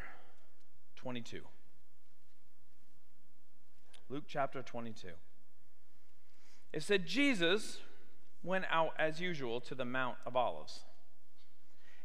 22. 0.95 1.41
Luke 4.09 4.25
chapter 4.27 4.61
22. 4.61 5.09
It 6.71 6.83
said, 6.83 7.07
Jesus 7.07 7.79
went 8.43 8.65
out 8.69 8.93
as 8.99 9.19
usual 9.19 9.59
to 9.61 9.73
the 9.73 9.85
Mount 9.85 10.17
of 10.25 10.35
Olives, 10.35 10.81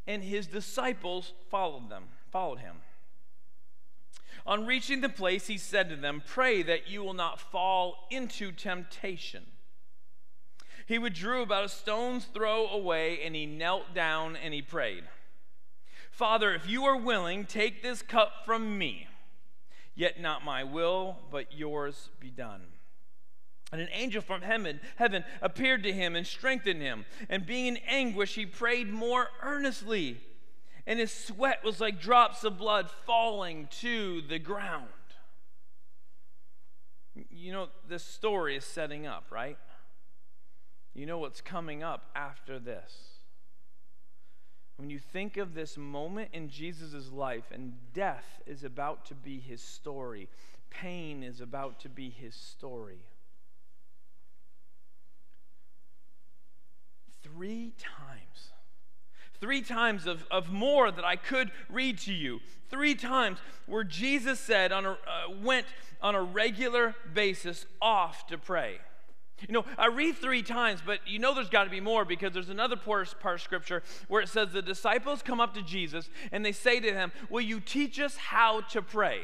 and 0.06 0.24
his 0.24 0.46
disciples 0.46 1.34
followed 1.50 1.90
them, 1.90 2.04
followed 2.30 2.60
him. 2.60 2.76
On 4.46 4.66
reaching 4.66 5.02
the 5.02 5.10
place, 5.10 5.48
he 5.48 5.58
said 5.58 5.90
to 5.90 5.96
them, 5.96 6.22
Pray 6.26 6.62
that 6.62 6.88
you 6.88 7.02
will 7.02 7.12
not 7.14 7.38
fall 7.38 8.06
into 8.10 8.52
temptation. 8.52 9.44
He 10.86 10.98
withdrew 10.98 11.42
about 11.42 11.64
a 11.64 11.68
stone's 11.68 12.24
throw 12.24 12.66
away, 12.66 13.20
and 13.22 13.34
he 13.34 13.44
knelt 13.44 13.94
down 13.94 14.36
and 14.36 14.54
he 14.54 14.62
prayed, 14.62 15.04
Father, 16.10 16.54
if 16.54 16.68
you 16.68 16.84
are 16.84 16.96
willing, 16.96 17.44
take 17.44 17.82
this 17.82 18.02
cup 18.02 18.44
from 18.44 18.78
me. 18.78 19.06
Yet 20.00 20.18
not 20.18 20.42
my 20.42 20.64
will, 20.64 21.18
but 21.30 21.52
yours 21.52 22.08
be 22.20 22.30
done. 22.30 22.62
And 23.70 23.82
an 23.82 23.90
angel 23.92 24.22
from 24.22 24.40
heaven, 24.40 24.80
heaven 24.96 25.24
appeared 25.42 25.82
to 25.82 25.92
him 25.92 26.16
and 26.16 26.26
strengthened 26.26 26.80
him. 26.80 27.04
And 27.28 27.44
being 27.44 27.66
in 27.66 27.76
anguish, 27.86 28.34
he 28.34 28.46
prayed 28.46 28.88
more 28.88 29.28
earnestly. 29.42 30.16
And 30.86 30.98
his 30.98 31.12
sweat 31.12 31.62
was 31.62 31.82
like 31.82 32.00
drops 32.00 32.44
of 32.44 32.56
blood 32.56 32.88
falling 33.04 33.68
to 33.80 34.22
the 34.22 34.38
ground. 34.38 34.88
You 37.28 37.52
know, 37.52 37.68
this 37.86 38.02
story 38.02 38.56
is 38.56 38.64
setting 38.64 39.06
up, 39.06 39.26
right? 39.30 39.58
You 40.94 41.04
know 41.04 41.18
what's 41.18 41.42
coming 41.42 41.82
up 41.82 42.08
after 42.16 42.58
this. 42.58 43.09
When 44.80 44.88
you 44.88 44.98
think 44.98 45.36
of 45.36 45.52
this 45.52 45.76
moment 45.76 46.30
in 46.32 46.48
Jesus' 46.48 47.12
life, 47.12 47.44
and 47.52 47.74
death 47.92 48.40
is 48.46 48.64
about 48.64 49.04
to 49.06 49.14
be 49.14 49.38
his 49.38 49.60
story, 49.60 50.26
pain 50.70 51.22
is 51.22 51.42
about 51.42 51.80
to 51.80 51.90
be 51.90 52.08
his 52.08 52.34
story. 52.34 53.04
Three 57.22 57.74
times. 57.78 58.52
Three 59.38 59.60
times 59.60 60.06
of, 60.06 60.26
of 60.30 60.50
more 60.50 60.90
that 60.90 61.04
I 61.04 61.16
could 61.16 61.50
read 61.68 61.98
to 61.98 62.14
you. 62.14 62.40
Three 62.70 62.94
times 62.94 63.38
where 63.66 63.84
Jesus 63.84 64.40
said 64.40 64.72
on 64.72 64.86
a, 64.86 64.92
uh, 64.92 64.96
went 65.42 65.66
on 66.00 66.14
a 66.14 66.22
regular 66.22 66.94
basis 67.12 67.66
off 67.82 68.26
to 68.28 68.38
pray. 68.38 68.78
You 69.48 69.54
know, 69.54 69.64
I 69.78 69.86
read 69.86 70.16
three 70.16 70.42
times, 70.42 70.80
but 70.84 71.00
you 71.06 71.18
know 71.18 71.34
there's 71.34 71.48
got 71.48 71.64
to 71.64 71.70
be 71.70 71.80
more 71.80 72.04
because 72.04 72.32
there's 72.32 72.50
another 72.50 72.76
part, 72.76 73.14
of 73.24 73.40
Scripture 73.40 73.82
where 74.08 74.20
it 74.20 74.28
says 74.28 74.52
the 74.52 74.62
disciples 74.62 75.22
come 75.22 75.40
up 75.40 75.54
to 75.54 75.62
Jesus 75.62 76.10
and 76.32 76.44
they 76.44 76.52
say 76.52 76.80
to 76.80 76.92
him, 76.92 77.12
Will 77.30 77.40
you 77.40 77.60
teach 77.60 77.98
us 77.98 78.16
how 78.16 78.60
to 78.62 78.82
pray? 78.82 79.22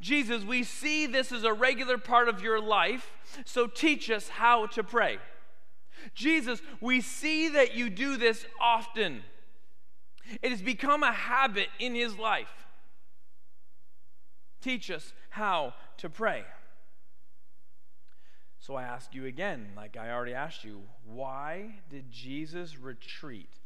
Jesus, 0.00 0.44
we 0.44 0.62
see 0.62 1.06
this 1.06 1.32
as 1.32 1.44
a 1.44 1.52
regular 1.52 1.98
part 1.98 2.28
of 2.28 2.42
your 2.42 2.60
life, 2.60 3.12
so 3.44 3.66
teach 3.66 4.10
us 4.10 4.28
how 4.28 4.66
to 4.66 4.82
pray. 4.82 5.18
Jesus, 6.14 6.60
we 6.80 7.00
see 7.00 7.48
that 7.50 7.74
you 7.74 7.90
do 7.90 8.16
this 8.16 8.46
often. 8.60 9.22
It 10.40 10.50
has 10.50 10.62
become 10.62 11.02
a 11.02 11.12
habit 11.12 11.68
in 11.78 11.94
his 11.94 12.16
life. 12.16 12.66
Teach 14.60 14.90
us 14.90 15.12
how 15.30 15.74
to 15.98 16.08
pray. 16.08 16.44
So 18.62 18.76
I 18.76 18.84
ask 18.84 19.12
you 19.12 19.26
again, 19.26 19.70
like 19.76 19.96
I 19.96 20.12
already 20.12 20.34
asked 20.34 20.62
you, 20.62 20.82
why 21.04 21.80
did 21.90 22.12
Jesus 22.12 22.78
retreat 22.78 23.58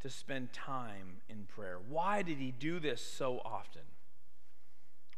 to 0.00 0.08
spend 0.08 0.52
time 0.52 1.22
in 1.28 1.46
prayer? 1.46 1.78
Why 1.88 2.22
did 2.22 2.38
he 2.38 2.52
do 2.52 2.78
this 2.78 3.04
so 3.04 3.42
often? 3.44 3.82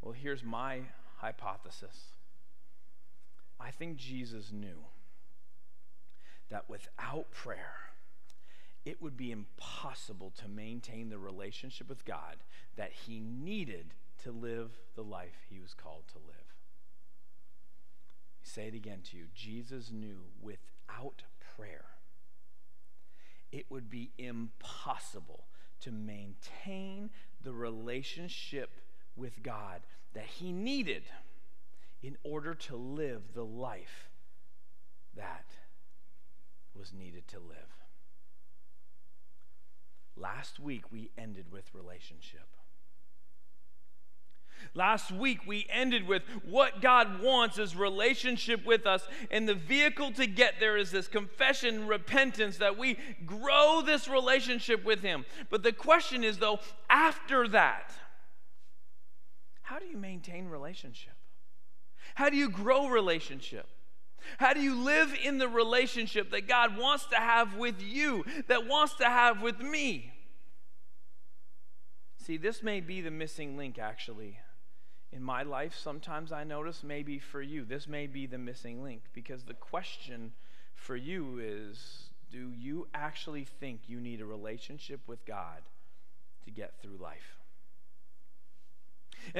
Well, 0.01 0.13
here's 0.13 0.43
my 0.43 0.81
hypothesis 1.17 2.05
I 3.59 3.69
think 3.69 3.97
Jesus 3.97 4.51
knew 4.51 4.85
that 6.49 6.67
without 6.67 7.29
prayer, 7.29 7.75
it 8.85 8.99
would 9.03 9.17
be 9.17 9.31
impossible 9.31 10.33
to 10.39 10.47
maintain 10.47 11.09
the 11.09 11.19
relationship 11.19 11.89
with 11.89 12.05
God 12.05 12.37
that 12.75 12.91
he 12.91 13.19
needed 13.19 13.93
to 14.23 14.31
live 14.31 14.79
the 14.95 15.03
life 15.03 15.45
he 15.47 15.59
was 15.59 15.75
called 15.75 16.07
to 16.07 16.17
live 16.25 16.46
say 18.47 18.67
it 18.67 18.73
again 18.73 18.99
to 19.11 19.17
you. 19.17 19.25
Jesus 19.35 19.91
knew 19.91 20.23
without 20.41 21.23
prayer, 21.55 21.85
it 23.51 23.65
would 23.69 23.89
be 23.89 24.11
impossible 24.17 25.45
to 25.81 25.91
maintain 25.91 27.09
the 27.43 27.53
relationship 27.53 28.71
with 29.15 29.43
God 29.43 29.81
that 30.13 30.25
he 30.25 30.51
needed 30.51 31.03
in 32.01 32.17
order 32.23 32.53
to 32.53 32.75
live 32.75 33.33
the 33.33 33.45
life 33.45 34.09
that 35.15 35.45
was 36.75 36.93
needed 36.93 37.27
to 37.29 37.39
live. 37.39 37.75
Last 40.15 40.59
week, 40.59 40.91
we 40.91 41.11
ended 41.17 41.51
with 41.51 41.73
relationship. 41.73 42.56
Last 44.73 45.11
week, 45.11 45.39
we 45.45 45.67
ended 45.69 46.07
with 46.07 46.23
what 46.43 46.81
God 46.81 47.21
wants 47.21 47.57
is 47.57 47.75
relationship 47.75 48.65
with 48.65 48.85
us. 48.85 49.07
And 49.31 49.47
the 49.47 49.55
vehicle 49.55 50.11
to 50.13 50.27
get 50.27 50.55
there 50.59 50.77
is 50.77 50.91
this 50.91 51.07
confession, 51.07 51.87
repentance, 51.87 52.57
that 52.57 52.77
we 52.77 52.97
grow 53.25 53.81
this 53.85 54.07
relationship 54.07 54.83
with 54.85 55.01
Him. 55.01 55.25
But 55.49 55.63
the 55.63 55.73
question 55.73 56.23
is, 56.23 56.37
though, 56.37 56.59
after 56.89 57.47
that, 57.49 57.93
how 59.61 59.79
do 59.79 59.85
you 59.85 59.97
maintain 59.97 60.47
relationship? 60.47 61.13
How 62.15 62.29
do 62.29 62.37
you 62.37 62.49
grow 62.49 62.87
relationship? 62.87 63.67
How 64.37 64.53
do 64.53 64.61
you 64.61 64.75
live 64.75 65.15
in 65.23 65.37
the 65.37 65.47
relationship 65.47 66.31
that 66.31 66.47
God 66.47 66.77
wants 66.77 67.05
to 67.07 67.15
have 67.15 67.55
with 67.55 67.81
you, 67.81 68.25
that 68.47 68.67
wants 68.67 68.95
to 68.95 69.05
have 69.05 69.41
with 69.41 69.59
me? 69.59 70.13
See, 72.17 72.37
this 72.37 72.61
may 72.61 72.81
be 72.81 73.01
the 73.01 73.11
missing 73.11 73.57
link, 73.57 73.79
actually, 73.79 74.39
in 75.11 75.23
my 75.23 75.43
life, 75.43 75.73
sometimes 75.75 76.31
I 76.31 76.43
notice 76.43 76.83
maybe 76.83 77.19
for 77.19 77.41
you, 77.41 77.63
this 77.65 77.87
may 77.87 78.07
be 78.07 78.25
the 78.25 78.37
missing 78.37 78.83
link 78.83 79.03
because 79.13 79.43
the 79.43 79.53
question 79.53 80.33
for 80.75 80.95
you 80.95 81.39
is 81.41 82.09
do 82.31 82.51
you 82.51 82.87
actually 82.93 83.45
think 83.45 83.81
you 83.87 84.01
need 84.01 84.19
a 84.19 84.25
relationship 84.25 84.99
with 85.07 85.25
God 85.25 85.61
to 86.45 86.51
get 86.51 86.73
through 86.81 86.97
life? 86.97 87.37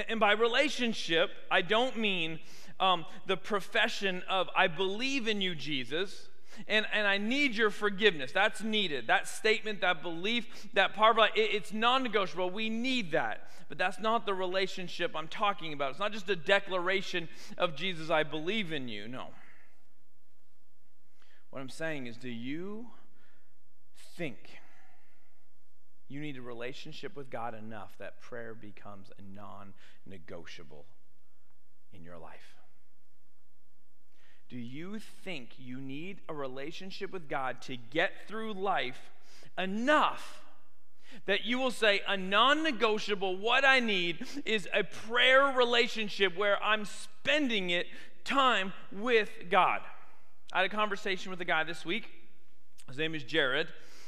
And 0.07 0.19
by 0.19 0.33
relationship, 0.33 1.29
I 1.51 1.61
don't 1.61 1.97
mean 1.97 2.39
um, 2.79 3.05
the 3.25 3.37
profession 3.37 4.23
of, 4.29 4.49
I 4.55 4.67
believe 4.67 5.27
in 5.27 5.41
you, 5.41 5.55
Jesus, 5.55 6.29
and, 6.67 6.85
and 6.93 7.07
I 7.07 7.17
need 7.17 7.55
your 7.55 7.69
forgiveness. 7.69 8.31
That's 8.31 8.61
needed. 8.63 9.07
That 9.07 9.27
statement, 9.27 9.81
that 9.81 10.01
belief, 10.01 10.67
that 10.73 10.93
part 10.93 11.17
of 11.17 11.25
it, 11.25 11.31
it's 11.35 11.73
non 11.73 12.03
negotiable. 12.03 12.49
We 12.49 12.69
need 12.69 13.11
that. 13.11 13.49
But 13.69 13.77
that's 13.77 13.99
not 13.99 14.25
the 14.25 14.33
relationship 14.33 15.11
I'm 15.15 15.27
talking 15.27 15.73
about. 15.73 15.91
It's 15.91 15.99
not 15.99 16.13
just 16.13 16.29
a 16.29 16.35
declaration 16.35 17.27
of 17.57 17.75
Jesus, 17.75 18.09
I 18.09 18.23
believe 18.23 18.71
in 18.71 18.87
you. 18.87 19.07
No. 19.07 19.27
What 21.49 21.61
I'm 21.61 21.69
saying 21.69 22.07
is, 22.07 22.17
do 22.17 22.29
you 22.29 22.87
think 24.15 24.37
you 26.07 26.21
need 26.21 26.37
a 26.37 26.41
relationship 26.41 27.15
with 27.15 27.29
God 27.29 27.53
enough 27.53 27.95
that 27.99 28.21
prayer 28.21 28.53
becomes 28.53 29.11
a 29.17 29.35
non 29.35 29.73
negotiable 30.05 30.85
in 31.93 32.03
your 32.03 32.17
life? 32.17 32.56
Do 34.49 34.57
you 34.57 34.99
think 34.99 35.49
you 35.57 35.79
need 35.79 36.21
a 36.29 36.33
relationship 36.33 37.11
with 37.11 37.27
God 37.27 37.61
to 37.63 37.75
get 37.75 38.11
through 38.27 38.53
life 38.53 39.11
enough 39.57 40.43
that 41.25 41.45
you 41.45 41.57
will 41.57 41.71
say, 41.71 42.01
a 42.07 42.15
non 42.17 42.63
negotiable, 42.63 43.37
what 43.37 43.65
I 43.65 43.79
need 43.79 44.25
is 44.45 44.67
a 44.73 44.83
prayer 44.83 45.45
relationship 45.47 46.37
where 46.37 46.61
I'm 46.63 46.85
spending 46.85 47.69
it 47.69 47.87
time 48.23 48.73
with 48.91 49.29
God? 49.49 49.81
I 50.53 50.61
had 50.61 50.65
a 50.65 50.75
conversation 50.75 51.31
with 51.31 51.41
a 51.41 51.45
guy 51.45 51.63
this 51.63 51.85
week. 51.85 52.09
His 52.87 52.97
name 52.97 53.15
is 53.15 53.23
Jared 53.23 53.67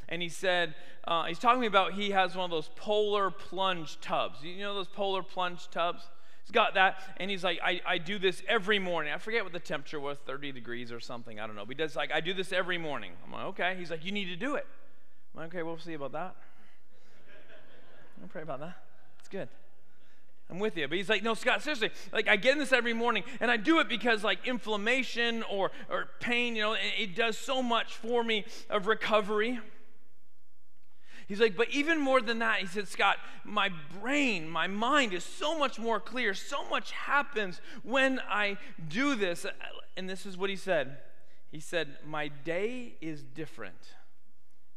and 0.10 0.22
he 0.22 0.29
said, 0.29 0.75
uh, 1.08 1.25
he's 1.25 1.39
talking 1.39 1.62
me 1.62 1.67
about 1.67 1.93
he 1.93 2.12
has 2.12 2.36
one 2.36 2.46
of 2.46 2.51
those 2.51 2.69
polar 2.75 3.31
plunge 3.31 4.01
tubs. 4.01 4.43
You 4.43 4.60
know 4.60 4.74
those 4.74 4.88
polar 4.88 5.24
plunge 5.24 5.69
tubs? 5.69 6.03
He's 6.50 6.56
got 6.56 6.74
that, 6.74 6.98
and 7.18 7.29
he's 7.29 7.44
like, 7.44 7.60
I, 7.63 7.79
I 7.86 7.98
do 8.00 8.18
this 8.18 8.41
every 8.48 8.79
morning. 8.79 9.13
I 9.13 9.20
forget 9.20 9.44
what 9.44 9.53
the 9.53 9.60
temperature 9.60 10.00
was, 10.00 10.18
30 10.25 10.51
degrees 10.51 10.91
or 10.91 11.00
something. 11.00 11.39
I 11.39 11.46
don't 11.46 11.56
know. 11.56 11.63
But 11.63 11.77
he 11.77 11.84
does 11.84 11.96
like, 11.96 12.12
I 12.12 12.22
do 12.22 12.34
this 12.34 12.51
every 12.51 12.79
morning. 12.79 13.12
I'm 13.24 13.32
like, 13.32 13.46
okay. 13.50 13.75
He's 13.77 13.91
like, 13.91 14.03
you 14.03 14.12
need 14.12 14.25
to 14.29 14.36
do 14.36 14.56
it. 14.56 14.65
I'm 15.36 15.41
like, 15.41 15.53
okay, 15.53 15.62
we'll 15.62 15.77
see 15.77 15.94
about 15.94 16.12
that. 16.13 16.36
I'll 18.20 18.27
pray 18.29 18.41
about 18.41 18.62
that. 18.62 18.77
It's 19.20 19.29
good. 19.29 19.48
I'm 20.50 20.58
with 20.58 20.75
you. 20.75 20.88
But 20.88 20.98
he's 20.98 21.08
like, 21.08 21.22
no, 21.22 21.36
Scott, 21.36 21.62
seriously, 21.62 21.91
like 22.12 22.27
I 22.27 22.36
get 22.36 22.53
in 22.53 22.58
this 22.58 22.74
every 22.74 22.94
morning 22.94 23.25
and 23.39 23.51
I 23.51 23.58
do 23.58 23.79
it 23.79 23.88
because 23.88 24.24
like 24.24 24.48
inflammation 24.48 25.44
or, 25.51 25.70
or 25.88 26.08
pain, 26.20 26.56
you 26.56 26.63
know, 26.63 26.74
it, 26.74 26.79
it 26.98 27.15
does 27.15 27.38
so 27.38 27.62
much 27.62 27.94
for 27.94 28.24
me 28.24 28.44
of 28.72 28.88
recovery. 28.88 29.60
He's 31.29 31.39
like, 31.39 31.55
but 31.55 31.69
even 31.69 32.01
more 32.01 32.21
than 32.21 32.39
that, 32.39 32.59
he 32.59 32.65
said, 32.65 32.88
Scott, 32.88 33.17
my 33.43 33.69
brain, 34.01 34.50
my 34.50 34.65
mind 34.65 35.13
is 35.13 35.24
so 35.24 35.57
much 35.57 35.77
more 35.77 36.00
clear. 36.00 36.33
So 36.33 36.67
much 36.69 36.91
happens 36.91 37.62
when 37.83 38.19
I 38.27 38.57
do 38.88 39.13
this. 39.13 39.45
And 39.95 40.09
this 40.09 40.25
is 40.25 40.39
what 40.39 40.50
he 40.50 40.55
said. 40.55 40.98
He 41.51 41.59
said, 41.59 41.98
My 42.03 42.29
day 42.29 42.95
is 43.00 43.21
different 43.21 43.93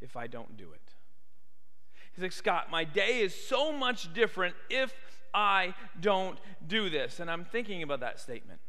if 0.03 0.15
I 0.15 0.27
don't 0.27 0.59
do 0.59 0.73
it. 0.73 0.93
He's 2.15 2.23
like, 2.23 2.33
Scott, 2.33 2.71
my 2.71 2.85
day 2.85 3.21
is 3.21 3.35
so 3.35 3.73
much 3.73 4.13
different 4.13 4.55
if 4.69 4.93
I 5.33 5.73
don't 5.99 6.39
do 6.67 6.91
this. 6.91 7.19
And 7.19 7.31
I'm 7.31 7.47
thinking 7.47 7.83
about 7.83 8.01
that 8.01 8.21
statement. 8.21 8.61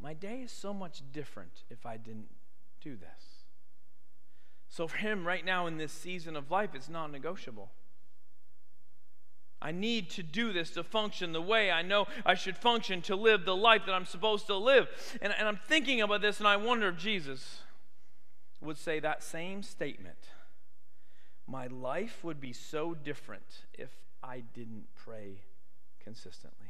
My 0.00 0.14
day 0.14 0.42
is 0.44 0.52
so 0.52 0.72
much 0.72 1.02
different 1.12 1.64
if 1.70 1.84
I 1.84 1.96
didn't 1.96 2.28
do 2.80 2.94
this. 2.94 3.27
So 4.68 4.86
for 4.86 4.98
him, 4.98 5.26
right 5.26 5.44
now 5.44 5.66
in 5.66 5.78
this 5.78 5.92
season 5.92 6.36
of 6.36 6.50
life, 6.50 6.70
it's 6.74 6.88
non 6.88 7.10
negotiable. 7.10 7.70
I 9.60 9.72
need 9.72 10.10
to 10.10 10.22
do 10.22 10.52
this 10.52 10.70
to 10.70 10.84
function 10.84 11.32
the 11.32 11.42
way 11.42 11.70
I 11.70 11.82
know 11.82 12.06
I 12.24 12.34
should 12.34 12.56
function 12.56 13.02
to 13.02 13.16
live 13.16 13.44
the 13.44 13.56
life 13.56 13.82
that 13.86 13.92
I'm 13.92 14.04
supposed 14.04 14.46
to 14.46 14.56
live. 14.56 14.88
And, 15.20 15.34
and 15.36 15.48
I'm 15.48 15.56
thinking 15.56 16.00
about 16.00 16.20
this, 16.20 16.38
and 16.38 16.46
I 16.46 16.56
wonder 16.56 16.88
if 16.88 16.96
Jesus 16.96 17.62
would 18.60 18.76
say 18.76 19.00
that 19.00 19.22
same 19.22 19.62
statement. 19.62 20.18
My 21.46 21.66
life 21.66 22.22
would 22.22 22.40
be 22.40 22.52
so 22.52 22.94
different 22.94 23.64
if 23.74 23.90
I 24.22 24.42
didn't 24.54 24.84
pray 24.94 25.42
consistently. 26.04 26.68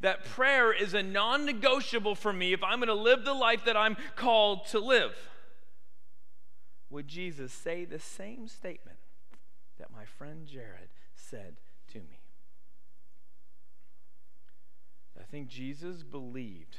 That 0.00 0.24
prayer 0.24 0.72
is 0.72 0.94
a 0.94 1.02
non 1.02 1.44
negotiable 1.44 2.14
for 2.14 2.32
me 2.32 2.52
if 2.52 2.62
I'm 2.64 2.78
going 2.78 2.88
to 2.88 2.94
live 2.94 3.24
the 3.24 3.34
life 3.34 3.64
that 3.66 3.76
I'm 3.76 3.96
called 4.16 4.66
to 4.68 4.80
live 4.80 5.14
would 6.90 7.08
Jesus 7.08 7.52
say 7.52 7.84
the 7.84 7.98
same 7.98 8.48
statement 8.48 8.98
that 9.78 9.92
my 9.92 10.04
friend 10.04 10.46
Jared 10.46 10.88
said 11.14 11.56
to 11.92 11.98
me? 11.98 12.20
I 15.18 15.24
think 15.24 15.48
Jesus 15.48 16.02
believed 16.02 16.78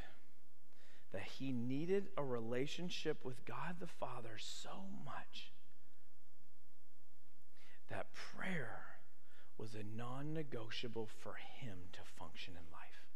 that 1.11 1.23
he 1.23 1.51
needed 1.51 2.07
a 2.17 2.23
relationship 2.23 3.23
with 3.23 3.45
God 3.45 3.75
the 3.79 3.87
Father 3.87 4.37
so 4.37 4.85
much 5.05 5.51
that 7.89 8.07
prayer 8.13 8.81
was 9.57 9.75
a 9.75 9.97
non 9.97 10.33
negotiable 10.33 11.07
for 11.21 11.33
him 11.33 11.77
to 11.91 11.99
function 12.17 12.53
in 12.53 12.71
life. 12.71 13.08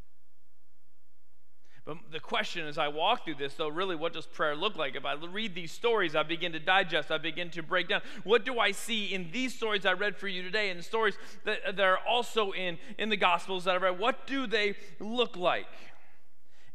But 1.86 1.98
the 2.12 2.20
question 2.22 2.66
as 2.66 2.78
I 2.78 2.88
walk 2.88 3.26
through 3.26 3.36
this, 3.36 3.56
though, 3.56 3.68
really, 3.68 3.96
what 3.96 4.14
does 4.14 4.26
prayer 4.26 4.56
look 4.56 4.78
like? 4.78 4.96
If 4.96 5.04
I 5.04 5.16
read 5.16 5.54
these 5.54 5.72
stories, 5.72 6.16
I 6.16 6.24
begin 6.24 6.54
to 6.54 6.60
digest, 6.60 7.12
I 7.12 7.18
begin 7.18 7.50
to 7.52 7.62
break 7.62 7.90
down. 7.90 8.02
What 8.24 8.46
do 8.46 8.58
I 8.58 8.72
see 8.72 9.14
in 9.14 9.32
these 9.32 9.54
stories 9.54 9.86
I 9.86 9.92
read 9.92 10.16
for 10.16 10.30
you 10.30 10.44
today 10.44 10.70
and 10.70 10.80
the 10.80 10.84
stories 10.84 11.18
that, 11.44 11.76
that 11.76 11.84
are 11.84 12.00
also 12.08 12.52
in, 12.52 12.78
in 12.98 13.10
the 13.10 13.18
Gospels 13.18 13.66
that 13.66 13.72
I 13.72 13.78
read? 13.78 14.00
What 14.00 14.26
do 14.28 14.48
they 14.48 14.76
look 15.02 15.36
like? 15.36 15.68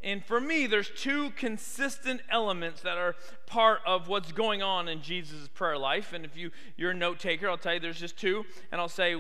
And 0.02 0.24
for 0.24 0.40
me, 0.40 0.66
there's 0.66 0.90
two 0.90 1.30
consistent 1.30 2.20
elements 2.30 2.82
that 2.82 2.98
are 2.98 3.16
part 3.46 3.80
of 3.86 4.08
what's 4.08 4.30
going 4.30 4.62
on 4.62 4.88
in 4.88 5.02
Jesus' 5.02 5.48
prayer 5.48 5.78
life. 5.78 6.12
And 6.12 6.24
if 6.24 6.36
you, 6.36 6.50
you're 6.76 6.92
a 6.92 6.94
note 6.94 7.18
taker, 7.18 7.48
I'll 7.48 7.58
tell 7.58 7.74
you 7.74 7.80
there's 7.80 7.98
just 7.98 8.16
two. 8.16 8.44
And 8.70 8.80
I'll 8.80 8.88
say 8.88 9.16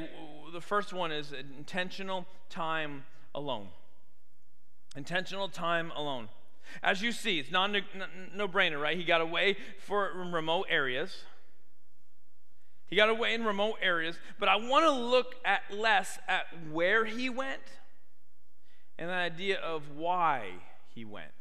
the 0.52 0.60
first 0.60 0.92
one 0.92 1.10
is 1.10 1.32
intentional 1.32 2.26
time 2.48 3.04
alone. 3.34 3.68
Intentional 4.98 5.48
time 5.48 5.92
alone. 5.94 6.28
As 6.82 7.00
you 7.02 7.12
see, 7.12 7.38
it's 7.38 7.52
not 7.52 7.70
no 8.34 8.48
brainer, 8.48 8.82
right? 8.82 8.96
He 8.96 9.04
got 9.04 9.20
away 9.20 9.56
for 9.78 10.10
remote 10.12 10.66
areas. 10.68 11.22
He 12.88 12.96
got 12.96 13.08
away 13.08 13.32
in 13.32 13.44
remote 13.44 13.76
areas, 13.80 14.16
but 14.40 14.48
I 14.48 14.56
want 14.56 14.86
to 14.86 14.90
look 14.90 15.36
at 15.44 15.62
less 15.72 16.18
at 16.26 16.46
where 16.72 17.04
he 17.04 17.30
went 17.30 17.62
and 18.98 19.08
the 19.08 19.14
idea 19.14 19.60
of 19.60 19.82
why 19.94 20.54
he 20.88 21.04
went. 21.04 21.37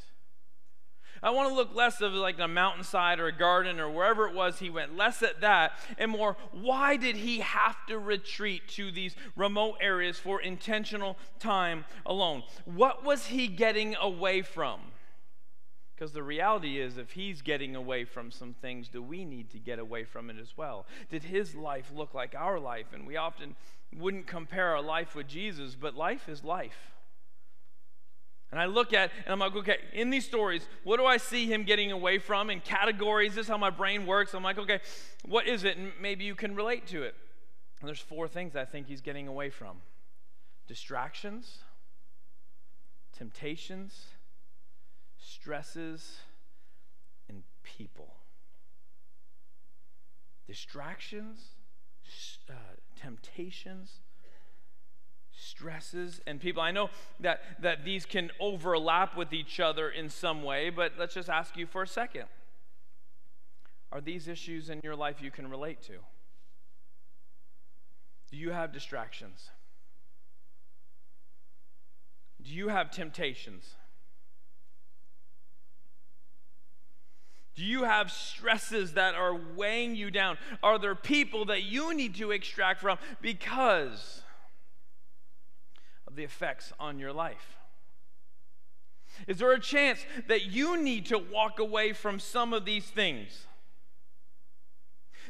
I 1.22 1.30
want 1.32 1.50
to 1.50 1.56
look 1.56 1.74
less 1.76 2.02
of 2.02 2.14
like 2.14 2.40
a 2.40 2.48
mountainside 2.48 3.20
or 3.20 3.28
a 3.28 3.36
garden 3.36 3.80
or 3.80 3.90
wherever 3.90 4.28
it 4.28 4.34
was 4.34 4.60
he 4.60 4.70
went, 4.70 4.96
less 4.96 5.24
at 5.24 5.42
that, 5.42 5.74
and 5.98 6.12
more, 6.12 6.38
why 6.52 6.98
did 6.98 7.16
he 7.16 7.40
have 7.40 7.86
to 7.88 7.98
retreat 7.98 8.68
to 8.70 8.92
these 8.92 9.16
remote 9.36 9.78
areas 9.82 10.18
for 10.20 10.42
intentional 10.42 11.18
time 11.40 11.86
alone? 12.06 12.44
What 12.66 13.04
was 13.04 13.28
he 13.28 13.48
getting 13.48 13.96
away 13.96 14.42
from? 14.42 14.80
Because 15.96 16.12
the 16.12 16.22
reality 16.22 16.80
is, 16.80 17.00
if 17.00 17.12
he's 17.12 17.42
getting 17.42 17.76
away 17.76 18.06
from 18.06 18.30
some 18.30 18.54
things, 18.54 18.88
do 18.88 19.02
we 19.02 19.26
need 19.26 19.50
to 19.50 19.58
get 19.58 19.80
away 19.80 20.04
from 20.04 20.30
it 20.30 20.38
as 20.40 20.56
well? 20.56 20.86
Did 21.10 21.24
his 21.24 21.56
life 21.56 21.92
look 21.96 22.14
like 22.14 22.36
our 22.38 22.60
life? 22.60 22.94
And 22.94 23.08
we 23.08 23.18
often 23.18 23.56
wouldn't 23.96 24.28
compare 24.28 24.76
our 24.76 24.82
life 24.82 25.16
with 25.16 25.28
Jesus, 25.28 25.74
but 25.74 25.96
life 25.96 26.30
is 26.30 26.44
life. 26.44 26.97
And 28.52 28.60
I 28.60 28.66
look 28.66 28.94
at 28.94 29.12
and 29.26 29.34
I'm 29.34 29.40
like, 29.40 29.56
okay, 29.56 29.78
in 29.94 30.10
these 30.10 30.26
stories, 30.26 30.68
what 30.84 30.98
do 30.98 31.06
I 31.06 31.18
see 31.18 31.52
him 31.52 31.64
getting 31.64 31.92
away 31.92 32.18
from 32.18 32.50
in 32.50 32.62
categories? 32.62 33.36
This 33.36 33.46
is 33.46 33.50
how 33.50 33.58
my 33.58 33.70
brain 33.70 34.06
works. 34.06 34.34
I'm 34.34 34.44
like, 34.44 34.58
okay, 34.58 34.80
what 35.26 35.48
is 35.48 35.64
it? 35.64 35.78
And 35.78 35.92
maybe 36.02 36.24
you 36.24 36.36
can 36.36 36.56
relate 36.56 36.88
to 36.88 37.04
it. 37.04 37.16
And 37.82 37.88
there's 37.88 38.00
four 38.00 38.28
things 38.28 38.56
I 38.56 38.66
think 38.66 38.88
he's 38.88 39.02
getting 39.02 39.28
away 39.28 39.50
from 39.50 39.78
distractions, 40.68 41.60
temptations, 43.18 44.08
stresses, 45.18 46.18
and 47.28 47.44
people. 47.64 48.16
Distractions, 50.48 51.40
uh, 52.50 52.54
temptations, 53.00 54.00
stresses 55.38 56.20
and 56.26 56.40
people. 56.40 56.62
I 56.62 56.72
know 56.72 56.90
that, 57.20 57.42
that 57.62 57.86
these 57.86 58.06
can 58.06 58.32
overlap 58.40 59.16
with 59.16 59.34
each 59.34 59.60
other 59.60 59.90
in 59.90 60.10
some 60.10 60.44
way, 60.44 60.70
but 60.70 60.94
let's 60.98 61.14
just 61.14 61.30
ask 61.30 61.56
you 61.56 61.68
for 61.68 61.84
a 61.84 61.88
second. 61.88 62.26
Are 63.92 64.02
these 64.02 64.28
issues 64.28 64.70
in 64.70 64.82
your 64.84 64.96
life 64.96 65.22
you 65.22 65.32
can 65.32 65.48
relate 65.48 65.82
to? 65.84 65.94
Do 68.30 68.38
you 68.38 68.52
have 68.52 68.74
distractions? 68.74 69.50
Do 72.42 72.52
you 72.52 72.68
have 72.68 72.92
temptations? 72.92 73.76
Do 77.56 77.64
you 77.64 77.86
have 77.86 78.12
stresses 78.12 78.94
that 78.94 79.16
are 79.16 79.36
weighing 79.36 79.96
you 79.96 80.12
down? 80.12 80.38
Are 80.62 80.78
there 80.78 80.94
people 80.94 81.46
that 81.46 81.64
you 81.64 81.94
need 81.94 82.16
to 82.16 82.32
extract 82.32 82.82
from 82.82 83.00
because 83.20 84.22
the 86.18 86.26
effects 86.26 86.74
on 86.80 87.00
your 87.00 87.14
life? 87.14 87.58
Is 89.26 89.38
there 89.38 89.54
a 89.54 89.60
chance 89.60 90.06
that 90.28 90.48
you 90.48 90.76
need 90.82 91.06
to 91.08 91.18
walk 91.18 91.60
away 91.60 91.94
from 91.94 92.20
some 92.20 92.54
of 92.54 92.66
these 92.66 92.86
things? 92.86 93.47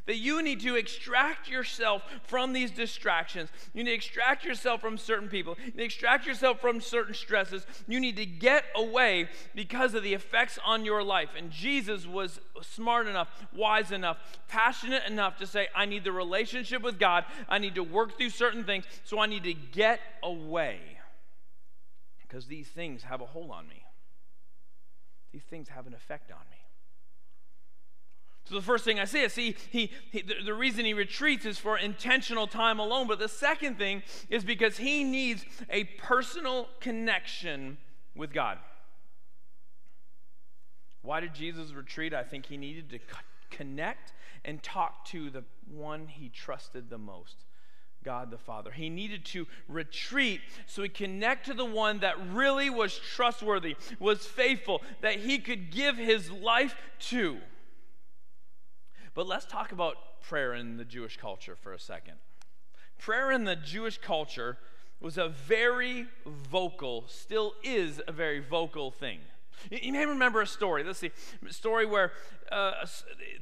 That 0.07 0.17
you 0.17 0.41
need 0.41 0.61
to 0.61 0.75
extract 0.75 1.47
yourself 1.47 2.01
from 2.23 2.53
these 2.53 2.71
distractions. 2.71 3.49
You 3.73 3.83
need 3.83 3.91
to 3.91 3.95
extract 3.95 4.43
yourself 4.43 4.81
from 4.81 4.97
certain 4.97 5.29
people. 5.29 5.55
You 5.59 5.71
need 5.71 5.77
to 5.77 5.83
extract 5.83 6.25
yourself 6.25 6.59
from 6.59 6.81
certain 6.81 7.13
stresses. 7.13 7.67
You 7.87 7.99
need 7.99 8.15
to 8.17 8.25
get 8.25 8.65
away 8.75 9.29
because 9.53 9.93
of 9.93 10.03
the 10.03 10.13
effects 10.13 10.57
on 10.65 10.85
your 10.85 11.03
life. 11.03 11.29
And 11.37 11.51
Jesus 11.51 12.07
was 12.07 12.39
smart 12.61 13.07
enough, 13.07 13.29
wise 13.55 13.91
enough, 13.91 14.17
passionate 14.47 15.03
enough 15.05 15.37
to 15.37 15.45
say, 15.45 15.67
I 15.75 15.85
need 15.85 16.03
the 16.03 16.11
relationship 16.11 16.81
with 16.81 16.97
God. 16.97 17.25
I 17.47 17.59
need 17.59 17.75
to 17.75 17.83
work 17.83 18.17
through 18.17 18.31
certain 18.31 18.63
things. 18.63 18.85
So 19.03 19.19
I 19.19 19.27
need 19.27 19.43
to 19.43 19.53
get 19.53 19.99
away 20.23 20.79
because 22.27 22.47
these 22.47 22.67
things 22.67 23.03
have 23.03 23.21
a 23.21 23.25
hold 23.25 23.51
on 23.51 23.67
me. 23.67 23.83
These 25.31 25.43
things 25.43 25.69
have 25.69 25.87
an 25.87 25.93
effect 25.93 26.31
on 26.31 26.39
me. 26.49 26.56
So 28.47 28.55
the 28.55 28.61
first 28.61 28.85
thing 28.85 28.99
I 28.99 29.05
see 29.05 29.21
is 29.21 29.33
see 29.33 29.55
he, 29.71 29.91
he 30.09 30.21
the, 30.21 30.35
the, 30.45 30.53
reason 30.53 30.85
he 30.85 30.93
retreats 30.93 31.45
is 31.45 31.57
for 31.57 31.77
intentional 31.77 32.47
time 32.47 32.79
alone. 32.79 33.07
But 33.07 33.19
the 33.19 33.27
second 33.27 33.77
thing 33.77 34.03
is 34.29 34.45
because 34.45 34.77
he 34.77 35.03
needs 35.03 35.43
a 35.69 35.83
personal 35.83 36.69
connection 36.79 37.77
with 38.15 38.31
God. 38.31 38.57
Why 41.01 41.19
did 41.19 41.33
Jesus 41.33 41.71
retreat? 41.73 42.13
I 42.13 42.23
think 42.23 42.45
he 42.45 42.55
needed 42.55 42.89
to 42.91 42.99
connect 43.49 44.13
and 44.45 44.63
talk 44.63 45.03
to 45.05 45.29
the 45.29 45.43
one 45.69 46.07
he 46.07 46.29
trusted 46.29 46.89
the 46.89 46.97
most. 46.97 47.43
God 48.03 48.31
the 48.31 48.37
Father. 48.37 48.71
He 48.71 48.89
needed 48.89 49.25
to 49.25 49.47
retreat 49.67 50.39
so 50.65 50.83
he 50.83 50.87
connect 50.87 51.47
to 51.47 51.53
the 51.53 51.65
one 51.65 51.99
that 51.99 52.15
really 52.31 52.69
was 52.69 52.97
trustworthy, 52.97 53.75
was 53.99 54.25
faithful, 54.25 54.81
that 55.01 55.19
he 55.19 55.39
could 55.39 55.71
give 55.71 55.97
his 55.97 56.31
life 56.31 56.75
to. 57.09 57.39
But 59.17 59.25
let's 59.25 59.47
talk 59.47 59.71
about 59.71 60.21
prayer 60.21 60.53
in 60.53 60.77
the 60.77 60.85
Jewish 60.85 61.17
culture 61.17 61.55
for 61.55 61.73
a 61.73 61.79
second. 61.79 62.17
Prayer 62.99 63.31
in 63.31 63.45
the 63.45 63.55
Jewish 63.55 63.97
culture 63.97 64.59
was 65.01 65.17
a 65.17 65.27
very 65.27 66.05
vocal, 66.27 67.05
still 67.07 67.55
is 67.63 67.99
a 68.07 68.11
very 68.11 68.39
vocal 68.39 68.91
thing. 68.91 69.21
You 69.71 69.93
may 69.93 70.05
remember 70.05 70.41
a 70.41 70.47
story. 70.47 70.83
Let's 70.83 70.99
see, 70.99 71.11
a 71.47 71.53
story 71.53 71.85
where 71.85 72.11
uh, 72.51 72.85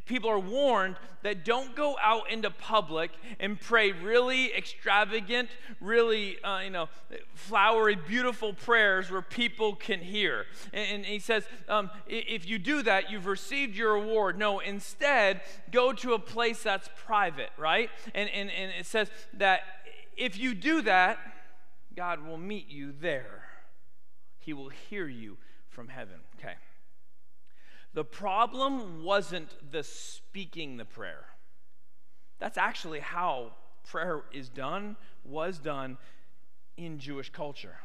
people 0.06 0.30
are 0.30 0.40
warned 0.40 0.96
that 1.24 1.46
don't 1.46 1.76
go 1.76 1.96
out 2.02 2.32
into 2.32 2.50
public 2.50 3.12
and 3.40 3.60
pray 3.60 3.92
really 3.92 4.54
extravagant, 4.54 5.50
really, 5.80 6.42
uh, 6.44 6.60
you 6.60 6.70
know, 6.70 6.90
flowery, 7.34 7.96
beautiful 7.96 8.54
prayers 8.54 9.12
where 9.12 9.22
people 9.22 9.76
can 9.76 10.00
hear. 10.00 10.46
And, 10.74 10.88
and 10.98 11.06
he 11.06 11.20
says, 11.20 11.48
um, 11.68 11.90
if 12.08 12.48
you 12.48 12.58
do 12.58 12.82
that, 12.84 13.12
you've 13.12 13.26
received 13.26 13.76
your 13.76 13.94
reward. 13.94 14.38
No, 14.38 14.60
instead, 14.60 15.42
go 15.72 15.94
to 15.94 16.14
a 16.14 16.20
place 16.20 16.64
that's 16.64 16.90
private, 17.06 17.52
right? 17.58 17.90
And, 18.14 18.30
and, 18.30 18.50
and 18.50 18.72
it 18.78 18.86
says 18.86 19.10
that 19.34 19.62
if 20.18 20.38
you 20.38 20.54
do 20.54 20.82
that, 20.84 21.20
God 21.96 22.26
will 22.26 22.38
meet 22.38 22.70
you 22.70 22.94
there. 23.00 23.44
He 24.40 24.54
will 24.54 24.70
hear 24.70 25.08
you 25.08 25.38
from 25.76 25.90
heaven. 25.90 26.16
Okay. 26.40 26.56
The 27.94 28.06
problem 28.06 29.04
wasn't 29.04 29.50
the 29.72 29.84
speaking 29.84 30.78
the 30.78 30.86
prayer. 30.86 31.26
That's 32.40 32.58
actually 32.58 33.02
how 33.02 33.52
prayer 33.86 34.24
is 34.34 34.50
done, 34.50 34.96
was 35.26 35.60
done 35.60 35.98
in 36.78 36.98
Jewish 36.98 37.30
culture. 37.30 37.76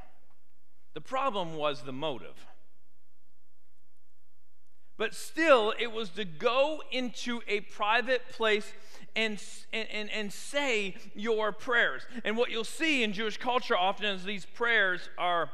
The 0.94 1.00
problem 1.00 1.56
was 1.56 1.82
the 1.82 1.92
motive. 1.92 2.46
But 4.96 5.14
still, 5.14 5.72
it 5.78 5.92
was 5.92 6.10
to 6.10 6.24
go 6.24 6.82
into 6.90 7.40
a 7.48 7.60
private 7.60 8.28
place 8.30 8.70
and, 9.16 9.42
and, 9.72 10.10
and, 10.10 10.32
say 10.32 10.94
your 11.14 11.52
prayers. 11.52 12.02
And 12.24 12.36
what 12.36 12.50
you'll 12.50 12.64
see 12.64 13.02
in 13.02 13.12
Jewish 13.12 13.36
culture 13.36 13.76
often 13.76 14.06
is 14.06 14.24
these 14.24 14.44
prayers 14.44 15.08
are 15.18 15.50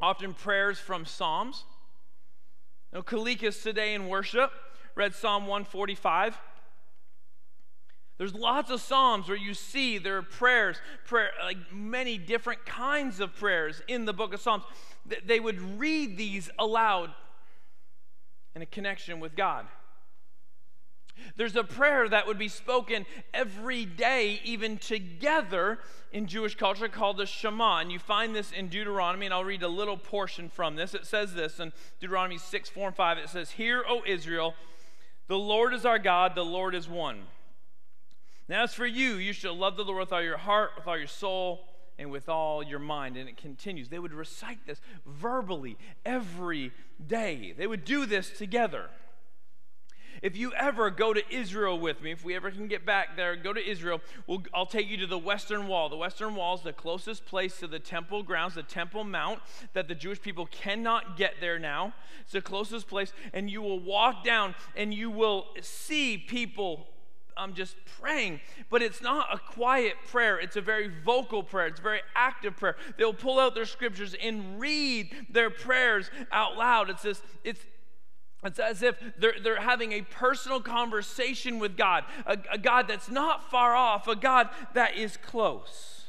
often 0.00 0.34
prayers 0.34 0.78
from 0.78 1.04
Psalms. 1.04 1.64
Now, 2.92 3.02
Kalikas 3.02 3.62
today 3.62 3.94
in 3.94 4.08
worship 4.08 4.50
read 4.94 5.14
Psalm 5.14 5.46
145. 5.46 6.38
There's 8.18 8.34
lots 8.34 8.70
of 8.70 8.80
Psalms 8.80 9.28
where 9.28 9.36
you 9.36 9.54
see 9.54 9.96
there 9.96 10.18
are 10.18 10.22
prayers, 10.22 10.76
prayer, 11.06 11.30
like 11.42 11.72
many 11.72 12.18
different 12.18 12.66
kinds 12.66 13.18
of 13.18 13.34
prayers 13.34 13.80
in 13.88 14.04
the 14.04 14.12
book 14.12 14.34
of 14.34 14.40
Psalms. 14.40 14.64
They 15.24 15.40
would 15.40 15.78
read 15.78 16.18
these 16.18 16.50
aloud 16.58 17.14
in 18.54 18.60
a 18.60 18.66
connection 18.66 19.20
with 19.20 19.34
God. 19.36 19.66
There's 21.36 21.56
a 21.56 21.64
prayer 21.64 22.08
that 22.08 22.26
would 22.26 22.38
be 22.38 22.48
spoken 22.48 23.06
every 23.32 23.84
day, 23.84 24.40
even 24.44 24.78
together 24.78 25.78
in 26.12 26.26
Jewish 26.26 26.54
culture, 26.54 26.88
called 26.88 27.18
the 27.18 27.26
Shema. 27.26 27.78
And 27.78 27.92
you 27.92 27.98
find 27.98 28.34
this 28.34 28.52
in 28.52 28.68
Deuteronomy, 28.68 29.26
and 29.26 29.34
I'll 29.34 29.44
read 29.44 29.62
a 29.62 29.68
little 29.68 29.96
portion 29.96 30.48
from 30.48 30.76
this. 30.76 30.94
It 30.94 31.06
says 31.06 31.34
this 31.34 31.60
in 31.60 31.72
Deuteronomy 32.00 32.38
6, 32.38 32.68
4, 32.68 32.88
and 32.88 32.96
5. 32.96 33.18
It 33.18 33.28
says, 33.28 33.50
Hear, 33.52 33.84
O 33.88 34.02
Israel, 34.06 34.54
the 35.28 35.38
Lord 35.38 35.74
is 35.74 35.86
our 35.86 35.98
God, 35.98 36.34
the 36.34 36.44
Lord 36.44 36.74
is 36.74 36.88
one. 36.88 37.22
Now, 38.48 38.64
as 38.64 38.74
for 38.74 38.86
you, 38.86 39.14
you 39.14 39.32
shall 39.32 39.54
love 39.54 39.76
the 39.76 39.84
Lord 39.84 40.00
with 40.00 40.12
all 40.12 40.20
your 40.20 40.36
heart, 40.36 40.72
with 40.76 40.88
all 40.88 40.98
your 40.98 41.06
soul, 41.06 41.68
and 42.00 42.10
with 42.10 42.28
all 42.28 42.64
your 42.64 42.80
mind. 42.80 43.16
And 43.16 43.28
it 43.28 43.36
continues. 43.36 43.88
They 43.88 44.00
would 44.00 44.12
recite 44.12 44.66
this 44.66 44.80
verbally 45.06 45.76
every 46.04 46.72
day, 47.06 47.54
they 47.56 47.68
would 47.68 47.84
do 47.84 48.06
this 48.06 48.30
together. 48.30 48.90
If 50.22 50.36
you 50.36 50.52
ever 50.52 50.90
go 50.90 51.12
to 51.14 51.22
Israel 51.34 51.78
with 51.78 52.02
me, 52.02 52.12
if 52.12 52.24
we 52.24 52.36
ever 52.36 52.50
can 52.50 52.68
get 52.68 52.84
back 52.84 53.16
there, 53.16 53.36
go 53.36 53.52
to 53.52 53.70
Israel, 53.70 54.00
we'll, 54.26 54.42
I'll 54.52 54.66
take 54.66 54.88
you 54.88 54.96
to 54.98 55.06
the 55.06 55.18
Western 55.18 55.66
Wall. 55.66 55.88
The 55.88 55.96
Western 55.96 56.34
Wall 56.34 56.56
is 56.56 56.62
the 56.62 56.72
closest 56.72 57.24
place 57.24 57.58
to 57.60 57.66
the 57.66 57.78
temple 57.78 58.22
grounds, 58.22 58.54
the 58.54 58.62
Temple 58.62 59.04
Mount, 59.04 59.40
that 59.72 59.88
the 59.88 59.94
Jewish 59.94 60.20
people 60.20 60.46
cannot 60.46 61.16
get 61.16 61.34
there 61.40 61.58
now. 61.58 61.94
It's 62.20 62.32
the 62.32 62.42
closest 62.42 62.86
place. 62.86 63.12
And 63.32 63.50
you 63.50 63.62
will 63.62 63.80
walk 63.80 64.24
down 64.24 64.54
and 64.76 64.92
you 64.92 65.10
will 65.10 65.46
see 65.62 66.18
people 66.18 66.86
I'm 67.36 67.50
um, 67.50 67.54
just 67.54 67.76
praying, 67.98 68.40
but 68.68 68.82
it's 68.82 69.00
not 69.00 69.32
a 69.32 69.38
quiet 69.38 69.94
prayer. 70.08 70.38
It's 70.38 70.56
a 70.56 70.60
very 70.60 70.88
vocal 70.88 71.42
prayer. 71.42 71.68
It's 71.68 71.80
a 71.80 71.82
very 71.82 72.00
active 72.14 72.54
prayer. 72.54 72.76
They'll 72.98 73.14
pull 73.14 73.38
out 73.38 73.54
their 73.54 73.64
scriptures 73.64 74.14
and 74.22 74.60
read 74.60 75.10
their 75.30 75.48
prayers 75.48 76.10
out 76.30 76.58
loud. 76.58 76.90
It's 76.90 77.02
this, 77.02 77.22
it's 77.42 77.64
it's 78.44 78.58
as 78.58 78.82
if 78.82 78.96
they're, 79.18 79.34
they're 79.42 79.60
having 79.60 79.92
a 79.92 80.02
personal 80.02 80.60
conversation 80.60 81.58
with 81.58 81.76
God, 81.76 82.04
a, 82.24 82.38
a 82.52 82.58
God 82.58 82.88
that's 82.88 83.10
not 83.10 83.50
far 83.50 83.74
off, 83.76 84.08
a 84.08 84.16
God 84.16 84.48
that 84.74 84.96
is 84.96 85.16
close. 85.18 86.04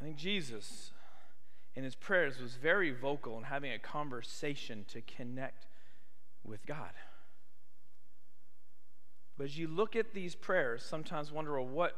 I 0.00 0.04
think 0.04 0.16
Jesus, 0.16 0.90
in 1.74 1.84
his 1.84 1.94
prayers, 1.94 2.40
was 2.40 2.54
very 2.54 2.92
vocal 2.92 3.36
in 3.36 3.44
having 3.44 3.72
a 3.72 3.78
conversation 3.78 4.84
to 4.88 5.02
connect 5.02 5.66
with 6.42 6.64
God. 6.66 6.90
But 9.36 9.44
as 9.44 9.58
you 9.58 9.66
look 9.66 9.96
at 9.96 10.14
these 10.14 10.34
prayers, 10.34 10.82
sometimes 10.82 11.32
wonder, 11.32 11.60
well, 11.60 11.66
what 11.66 11.96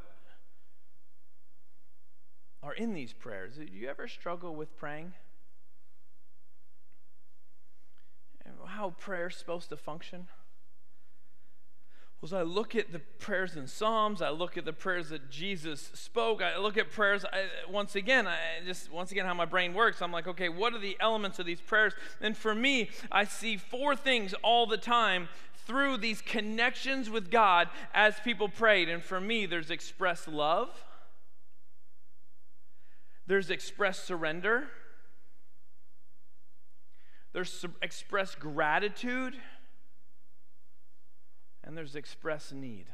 are 2.62 2.72
in 2.72 2.94
these 2.94 3.12
prayers? 3.12 3.56
Do 3.56 3.64
you 3.64 3.88
ever 3.88 4.08
struggle 4.08 4.54
with 4.56 4.76
praying? 4.76 5.12
How 8.87 8.90
prayer 8.99 9.27
is 9.27 9.37
supposed 9.37 9.68
to 9.70 9.77
function? 9.77 10.29
Well, 12.20 12.29
as 12.29 12.33
I 12.33 12.42
look 12.42 12.77
at 12.77 12.92
the 12.92 13.01
prayers 13.18 13.57
in 13.57 13.66
Psalms, 13.66 14.22
I 14.22 14.31
look 14.31 14.57
at 14.57 14.64
the 14.64 14.72
prayers 14.72 15.11
that 15.11 15.29
Jesus 15.29 15.90
spoke, 15.92 16.40
I 16.40 16.57
look 16.59 16.77
at 16.77 16.90
prayers, 16.90 17.25
I, 17.25 17.46
once 17.68 17.96
again, 17.96 18.27
I 18.29 18.37
just, 18.64 18.90
once 18.90 19.11
again, 19.11 19.27
how 19.27 19.35
my 19.35 19.44
brain 19.44 19.75
works. 19.75 20.01
I'm 20.01 20.12
like, 20.12 20.29
okay, 20.29 20.49
what 20.49 20.72
are 20.72 20.79
the 20.79 20.96
elements 21.01 21.38
of 21.38 21.46
these 21.46 21.61
prayers? 21.61 21.94
And 22.20 22.37
for 22.37 22.55
me, 22.55 22.90
I 23.11 23.25
see 23.25 23.57
four 23.57 23.96
things 23.96 24.35
all 24.42 24.66
the 24.66 24.79
time 24.79 25.29
through 25.66 25.96
these 25.96 26.22
connections 26.22 27.11
with 27.11 27.29
God 27.29 27.68
as 27.92 28.14
people 28.20 28.49
prayed. 28.49 28.88
And 28.88 29.03
for 29.03 29.20
me, 29.20 29.46
there's 29.46 29.70
express 29.70 30.29
love, 30.29 30.70
there's 33.27 33.51
express 33.51 33.99
surrender 33.99 34.68
there's 37.37 37.66
express 37.83 38.35
gratitude, 38.35 39.35
and 41.62 41.77
there's 41.77 41.94
express 41.94 42.51
need. 42.51 42.87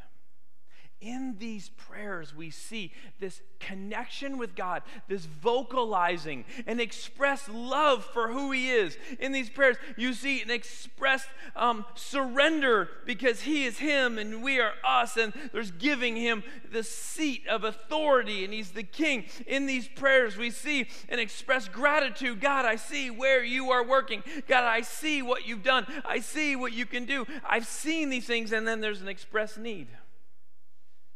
In 1.02 1.36
these 1.38 1.68
prayers, 1.70 2.34
we 2.34 2.50
see 2.50 2.92
this 3.18 3.42
connection 3.58 4.38
with 4.38 4.54
God, 4.54 4.82
this 5.08 5.24
vocalizing 5.24 6.44
and 6.66 6.80
express 6.80 7.48
love 7.48 8.04
for 8.04 8.28
who 8.28 8.52
He 8.52 8.70
is. 8.70 8.96
In 9.18 9.32
these 9.32 9.50
prayers, 9.50 9.76
you 9.96 10.14
see 10.14 10.40
an 10.42 10.50
expressed 10.50 11.28
um, 11.56 11.84
surrender 11.94 12.88
because 13.04 13.42
He 13.42 13.64
is 13.64 13.78
Him 13.78 14.16
and 14.16 14.42
we 14.42 14.60
are 14.60 14.72
us, 14.86 15.16
and 15.16 15.32
there's 15.52 15.72
giving 15.72 16.16
Him 16.16 16.44
the 16.70 16.84
seat 16.84 17.46
of 17.48 17.64
authority 17.64 18.44
and 18.44 18.54
He's 18.54 18.70
the 18.70 18.82
King. 18.82 19.24
In 19.46 19.66
these 19.66 19.88
prayers, 19.88 20.36
we 20.36 20.50
see 20.50 20.86
an 21.08 21.18
expressed 21.18 21.72
gratitude 21.72 22.40
God, 22.40 22.64
I 22.64 22.76
see 22.76 23.10
where 23.10 23.42
you 23.42 23.70
are 23.70 23.84
working. 23.84 24.22
God, 24.46 24.64
I 24.64 24.82
see 24.82 25.20
what 25.20 25.46
you've 25.46 25.64
done. 25.64 25.86
I 26.04 26.20
see 26.20 26.54
what 26.54 26.72
you 26.72 26.86
can 26.86 27.04
do. 27.04 27.26
I've 27.44 27.66
seen 27.66 28.08
these 28.08 28.26
things, 28.26 28.52
and 28.52 28.66
then 28.66 28.80
there's 28.80 29.02
an 29.02 29.08
express 29.08 29.56
need. 29.56 29.88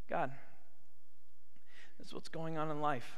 God, 0.08 0.30
this 1.98 2.08
is 2.08 2.14
what's 2.14 2.28
going 2.28 2.56
on 2.58 2.70
in 2.70 2.80
life. 2.80 3.16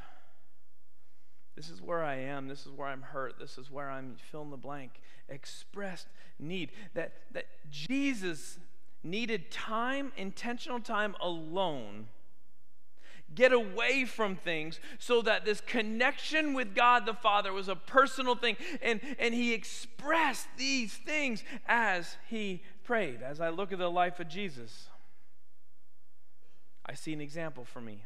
This 1.59 1.71
is 1.71 1.83
where 1.83 2.05
I 2.05 2.15
am. 2.15 2.47
This 2.47 2.67
is 2.67 2.73
where 2.73 2.87
I'm 2.87 3.03
hurt. 3.03 3.39
This 3.41 3.59
is 3.59 3.71
where 3.71 3.91
I'm 3.91 4.15
fill 4.31 4.43
in 4.43 4.51
the 4.51 4.57
blank. 4.57 5.01
Expressed 5.29 6.07
need. 6.39 6.71
That, 6.95 7.15
that 7.33 7.47
Jesus 7.69 8.59
needed 9.03 9.51
time, 9.51 10.13
intentional 10.17 10.79
time 10.79 11.17
alone. 11.21 12.07
Get 13.35 13.53
away 13.53 14.05
from 14.05 14.37
things 14.37 14.79
so 14.99 15.21
that 15.23 15.45
this 15.45 15.61
connection 15.61 16.55
with 16.55 16.75
God 16.75 17.05
the 17.07 17.15
Father 17.15 17.53
was 17.53 17.69
a 17.69 17.77
personal 17.77 18.37
thing. 18.37 18.57
And, 18.81 19.01
and 19.19 19.35
he 19.35 19.53
expressed 19.53 20.47
these 20.57 20.95
things 20.95 21.43
as 21.67 22.17
he 22.29 22.63
prayed. 22.85 23.21
As 23.21 23.41
I 23.41 23.49
look 23.49 23.73
at 23.73 23.79
the 23.79 23.91
life 23.91 24.21
of 24.21 24.29
Jesus, 24.29 24.89
I 26.89 26.95
see 26.95 27.13
an 27.13 27.21
example 27.21 27.65
for 27.65 27.81
me. 27.81 28.05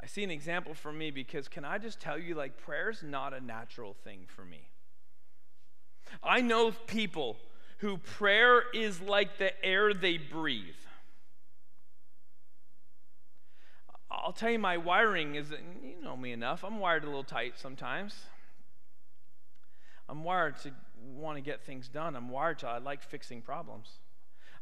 I 0.00 0.06
see 0.06 0.22
an 0.22 0.30
example 0.30 0.74
for 0.74 0.92
me 0.92 1.10
because 1.10 1.48
can 1.48 1.64
I 1.64 1.78
just 1.78 2.00
tell 2.00 2.16
you, 2.18 2.36
like, 2.36 2.56
prayer's 2.58 3.02
not 3.02 3.34
a 3.34 3.40
natural 3.40 3.94
thing 4.04 4.20
for 4.28 4.44
me. 4.44 4.68
I 6.22 6.40
know 6.40 6.70
people 6.70 7.36
who 7.78 7.98
prayer 7.98 8.62
is 8.72 9.00
like 9.00 9.38
the 9.38 9.64
air 9.64 9.92
they 9.92 10.18
breathe. 10.18 10.76
I'll 14.08 14.32
tell 14.32 14.50
you, 14.50 14.60
my 14.60 14.76
wiring 14.76 15.34
is, 15.34 15.50
you 15.82 16.00
know 16.02 16.16
me 16.16 16.30
enough, 16.30 16.64
I'm 16.64 16.78
wired 16.78 17.02
a 17.02 17.06
little 17.06 17.24
tight 17.24 17.54
sometimes. 17.56 18.14
I'm 20.08 20.22
wired 20.22 20.56
to 20.58 20.70
want 21.16 21.36
to 21.36 21.42
get 21.42 21.64
things 21.64 21.88
done. 21.88 22.14
I'm 22.14 22.28
wired 22.28 22.60
to, 22.60 22.68
I 22.68 22.78
like 22.78 23.02
fixing 23.02 23.42
problems. 23.42 23.88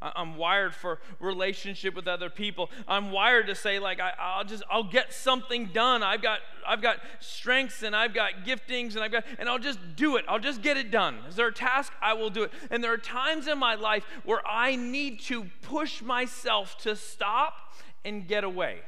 I'm 0.00 0.36
wired 0.36 0.74
for 0.74 1.00
relationship 1.18 1.94
with 1.94 2.06
other 2.06 2.28
people. 2.30 2.70
I'm 2.86 3.10
wired 3.10 3.46
to 3.46 3.54
say 3.54 3.78
like 3.78 4.00
I, 4.00 4.38
will 4.38 4.44
just 4.44 4.62
I'll 4.70 4.84
get 4.84 5.12
something 5.12 5.66
done. 5.66 6.02
I've 6.02 6.22
got 6.22 6.40
I've 6.66 6.82
got 6.82 6.98
strengths 7.20 7.82
and 7.82 7.94
I've 7.94 8.14
got 8.14 8.44
giftings 8.44 8.94
and 8.94 9.00
I've 9.00 9.12
got 9.12 9.24
and 9.38 9.48
I'll 9.48 9.58
just 9.58 9.78
do 9.96 10.16
it. 10.16 10.24
I'll 10.28 10.38
just 10.38 10.62
get 10.62 10.76
it 10.76 10.90
done. 10.90 11.18
Is 11.28 11.36
there 11.36 11.48
a 11.48 11.52
task? 11.52 11.92
I 12.02 12.12
will 12.14 12.30
do 12.30 12.42
it. 12.44 12.52
And 12.70 12.82
there 12.82 12.92
are 12.92 12.98
times 12.98 13.46
in 13.46 13.58
my 13.58 13.74
life 13.74 14.04
where 14.24 14.46
I 14.46 14.76
need 14.76 15.20
to 15.22 15.44
push 15.62 16.02
myself 16.02 16.76
to 16.78 16.96
stop 16.96 17.54
and 18.04 18.26
get 18.26 18.44
away. 18.44 18.80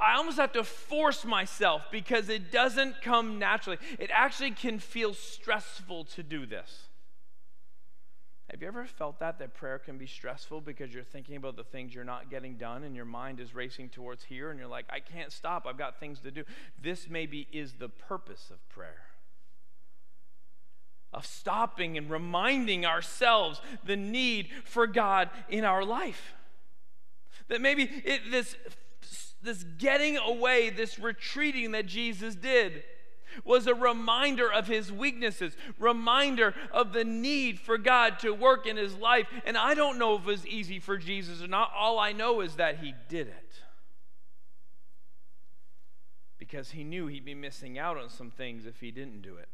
I 0.00 0.16
almost 0.16 0.38
have 0.38 0.52
to 0.52 0.64
force 0.64 1.24
myself 1.24 1.82
because 1.90 2.28
it 2.28 2.52
doesn't 2.52 3.02
come 3.02 3.38
naturally. 3.38 3.78
It 3.98 4.10
actually 4.12 4.52
can 4.52 4.78
feel 4.78 5.12
stressful 5.12 6.04
to 6.04 6.22
do 6.22 6.46
this. 6.46 6.87
Have 8.50 8.62
you 8.62 8.68
ever 8.68 8.86
felt 8.86 9.20
that, 9.20 9.38
that 9.40 9.54
prayer 9.54 9.78
can 9.78 9.98
be 9.98 10.06
stressful 10.06 10.62
because 10.62 10.94
you're 10.94 11.04
thinking 11.04 11.36
about 11.36 11.56
the 11.56 11.64
things 11.64 11.94
you're 11.94 12.02
not 12.02 12.30
getting 12.30 12.56
done 12.56 12.82
and 12.82 12.96
your 12.96 13.04
mind 13.04 13.40
is 13.40 13.54
racing 13.54 13.90
towards 13.90 14.24
here 14.24 14.50
and 14.50 14.58
you're 14.58 14.68
like, 14.68 14.86
I 14.88 15.00
can't 15.00 15.30
stop, 15.30 15.66
I've 15.68 15.76
got 15.76 16.00
things 16.00 16.20
to 16.20 16.30
do? 16.30 16.44
This 16.82 17.08
maybe 17.10 17.46
is 17.52 17.74
the 17.74 17.90
purpose 17.90 18.50
of 18.50 18.66
prayer. 18.70 19.02
Of 21.12 21.26
stopping 21.26 21.98
and 21.98 22.10
reminding 22.10 22.86
ourselves 22.86 23.60
the 23.84 23.96
need 23.96 24.48
for 24.64 24.86
God 24.86 25.28
in 25.50 25.64
our 25.64 25.84
life. 25.84 26.34
That 27.48 27.60
maybe 27.60 27.82
it, 27.82 28.30
this, 28.30 28.56
this 29.42 29.62
getting 29.76 30.16
away, 30.16 30.70
this 30.70 30.98
retreating 30.98 31.72
that 31.72 31.84
Jesus 31.84 32.34
did, 32.34 32.82
was 33.44 33.66
a 33.66 33.74
reminder 33.74 34.50
of 34.50 34.66
his 34.66 34.90
weaknesses, 34.92 35.56
reminder 35.78 36.54
of 36.72 36.92
the 36.92 37.04
need 37.04 37.58
for 37.60 37.78
God 37.78 38.18
to 38.20 38.32
work 38.32 38.66
in 38.66 38.76
his 38.76 38.94
life. 38.94 39.26
And 39.44 39.56
I 39.56 39.74
don't 39.74 39.98
know 39.98 40.14
if 40.14 40.22
it 40.22 40.26
was 40.26 40.46
easy 40.46 40.78
for 40.78 40.96
Jesus 40.96 41.42
or 41.42 41.48
not. 41.48 41.72
All 41.76 41.98
I 41.98 42.12
know 42.12 42.40
is 42.40 42.56
that 42.56 42.78
he 42.78 42.94
did 43.08 43.28
it. 43.28 43.52
Because 46.38 46.70
he 46.70 46.84
knew 46.84 47.06
he'd 47.06 47.24
be 47.24 47.34
missing 47.34 47.78
out 47.78 47.96
on 47.96 48.08
some 48.08 48.30
things 48.30 48.64
if 48.64 48.80
he 48.80 48.90
didn't 48.90 49.22
do 49.22 49.36
it. 49.36 49.48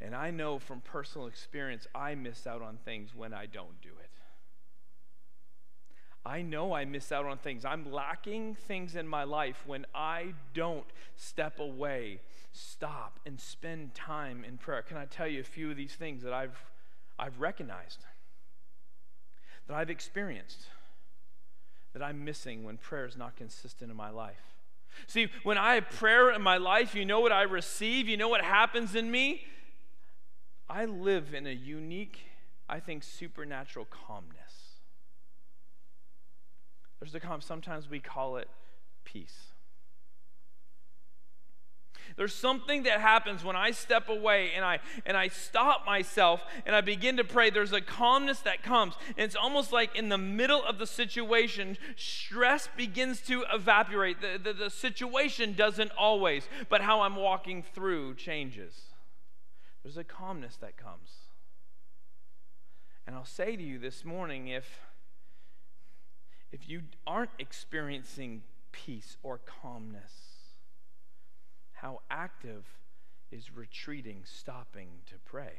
And 0.00 0.14
I 0.14 0.30
know 0.30 0.58
from 0.58 0.80
personal 0.80 1.26
experience, 1.26 1.86
I 1.94 2.14
miss 2.14 2.46
out 2.46 2.60
on 2.60 2.78
things 2.84 3.14
when 3.14 3.32
I 3.32 3.46
don't 3.46 3.80
do 3.80 3.88
it. 3.88 4.10
I 6.26 6.40
know 6.42 6.72
I 6.72 6.84
miss 6.84 7.12
out 7.12 7.26
on 7.26 7.38
things. 7.38 7.64
I'm 7.64 7.92
lacking 7.92 8.56
things 8.66 8.96
in 8.96 9.06
my 9.06 9.24
life 9.24 9.62
when 9.66 9.84
I 9.94 10.32
don't 10.54 10.86
step 11.16 11.58
away 11.60 12.20
stop 12.54 13.18
and 13.26 13.40
spend 13.40 13.94
time 13.94 14.44
in 14.44 14.56
prayer. 14.56 14.82
Can 14.82 14.96
I 14.96 15.06
tell 15.06 15.26
you 15.26 15.40
a 15.40 15.44
few 15.44 15.70
of 15.70 15.76
these 15.76 15.94
things 15.94 16.22
that 16.22 16.32
I've, 16.32 16.56
I've 17.18 17.40
recognized, 17.40 18.04
that 19.66 19.76
I've 19.76 19.90
experienced, 19.90 20.66
that 21.92 22.02
I'm 22.02 22.24
missing 22.24 22.62
when 22.62 22.76
prayer 22.76 23.06
is 23.06 23.16
not 23.16 23.36
consistent 23.36 23.90
in 23.90 23.96
my 23.96 24.10
life? 24.10 24.54
See, 25.08 25.28
when 25.42 25.58
I 25.58 25.74
have 25.74 25.90
prayer 25.90 26.30
in 26.30 26.42
my 26.42 26.56
life, 26.56 26.94
you 26.94 27.04
know 27.04 27.18
what 27.18 27.32
I 27.32 27.42
receive, 27.42 28.08
you 28.08 28.16
know 28.16 28.28
what 28.28 28.42
happens 28.42 28.94
in 28.94 29.10
me? 29.10 29.44
I 30.68 30.84
live 30.84 31.34
in 31.34 31.48
a 31.48 31.52
unique, 31.52 32.20
I 32.68 32.78
think, 32.78 33.02
supernatural 33.02 33.86
calmness. 33.90 34.38
There's 37.00 37.14
a 37.16 37.20
calm, 37.20 37.40
sometimes 37.40 37.90
we 37.90 37.98
call 37.98 38.36
it 38.36 38.48
peace. 39.04 39.53
There's 42.16 42.34
something 42.34 42.84
that 42.84 43.00
happens 43.00 43.42
when 43.42 43.56
I 43.56 43.72
step 43.72 44.08
away 44.08 44.52
and 44.54 44.64
I 44.64 44.78
and 45.04 45.16
I 45.16 45.28
stop 45.28 45.84
myself 45.84 46.40
and 46.64 46.74
I 46.74 46.80
begin 46.80 47.16
to 47.16 47.24
pray. 47.24 47.50
There's 47.50 47.72
a 47.72 47.80
calmness 47.80 48.40
that 48.40 48.62
comes. 48.62 48.94
And 49.08 49.24
it's 49.24 49.34
almost 49.34 49.72
like 49.72 49.96
in 49.96 50.08
the 50.08 50.18
middle 50.18 50.62
of 50.64 50.78
the 50.78 50.86
situation, 50.86 51.76
stress 51.96 52.68
begins 52.76 53.20
to 53.22 53.44
evaporate. 53.52 54.20
The, 54.20 54.38
the, 54.42 54.52
the 54.52 54.70
situation 54.70 55.54
doesn't 55.54 55.90
always, 55.98 56.48
but 56.68 56.82
how 56.82 57.00
I'm 57.00 57.16
walking 57.16 57.64
through 57.74 58.14
changes. 58.14 58.74
There's 59.82 59.96
a 59.96 60.04
calmness 60.04 60.56
that 60.56 60.76
comes. 60.76 61.10
And 63.06 63.16
I'll 63.16 63.24
say 63.24 63.56
to 63.56 63.62
you 63.62 63.78
this 63.78 64.04
morning 64.04 64.48
if 64.48 64.80
if 66.52 66.68
you 66.68 66.82
aren't 67.04 67.32
experiencing 67.40 68.42
peace 68.70 69.16
or 69.24 69.40
calmness, 69.44 70.12
how 71.84 72.00
active 72.10 72.64
is 73.30 73.54
retreating, 73.54 74.22
stopping 74.24 74.88
to 75.04 75.16
pray? 75.26 75.52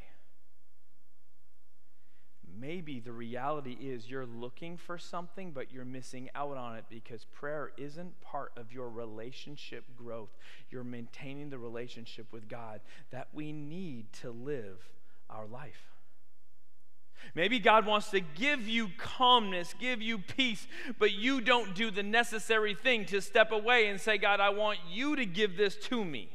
Maybe 2.60 3.00
the 3.00 3.12
reality 3.12 3.78
is 3.80 4.10
you're 4.10 4.26
looking 4.26 4.76
for 4.76 4.98
something, 4.98 5.52
but 5.52 5.72
you're 5.72 5.86
missing 5.86 6.32
out 6.34 6.58
on 6.58 6.78
it 6.78 6.86
because 6.90 7.26
prayer 7.26 7.74
isn't 7.78 8.20
part 8.22 8.54
of 8.58 8.74
your 8.74 8.90
relationship 8.90 9.84
growth. 9.96 10.36
You're 10.72 10.84
maintaining 10.84 11.52
the 11.52 11.60
relationship 11.60 12.26
with 12.32 12.50
God 12.50 12.82
that 13.12 13.28
we 13.32 13.52
need 13.52 14.12
to 14.22 14.32
live 14.32 14.80
our 15.30 15.46
life. 15.46 15.95
Maybe 17.34 17.60
God 17.60 17.86
wants 17.86 18.12
to 18.12 18.20
give 18.20 18.68
you 18.68 18.90
calmness, 18.98 19.74
give 19.80 20.02
you 20.02 20.20
peace, 20.20 20.68
but 21.00 21.12
you 21.12 21.42
don't 21.42 21.74
do 21.74 21.92
the 21.92 22.04
necessary 22.04 22.76
thing 22.76 23.06
to 23.06 23.22
step 23.22 23.52
away 23.52 23.88
and 23.88 24.00
say, 24.00 24.18
God, 24.18 24.40
I 24.40 24.50
want 24.50 24.80
you 24.90 25.16
to 25.16 25.26
give 25.26 25.58
this 25.58 25.76
to 25.88 26.06
me. 26.06 26.30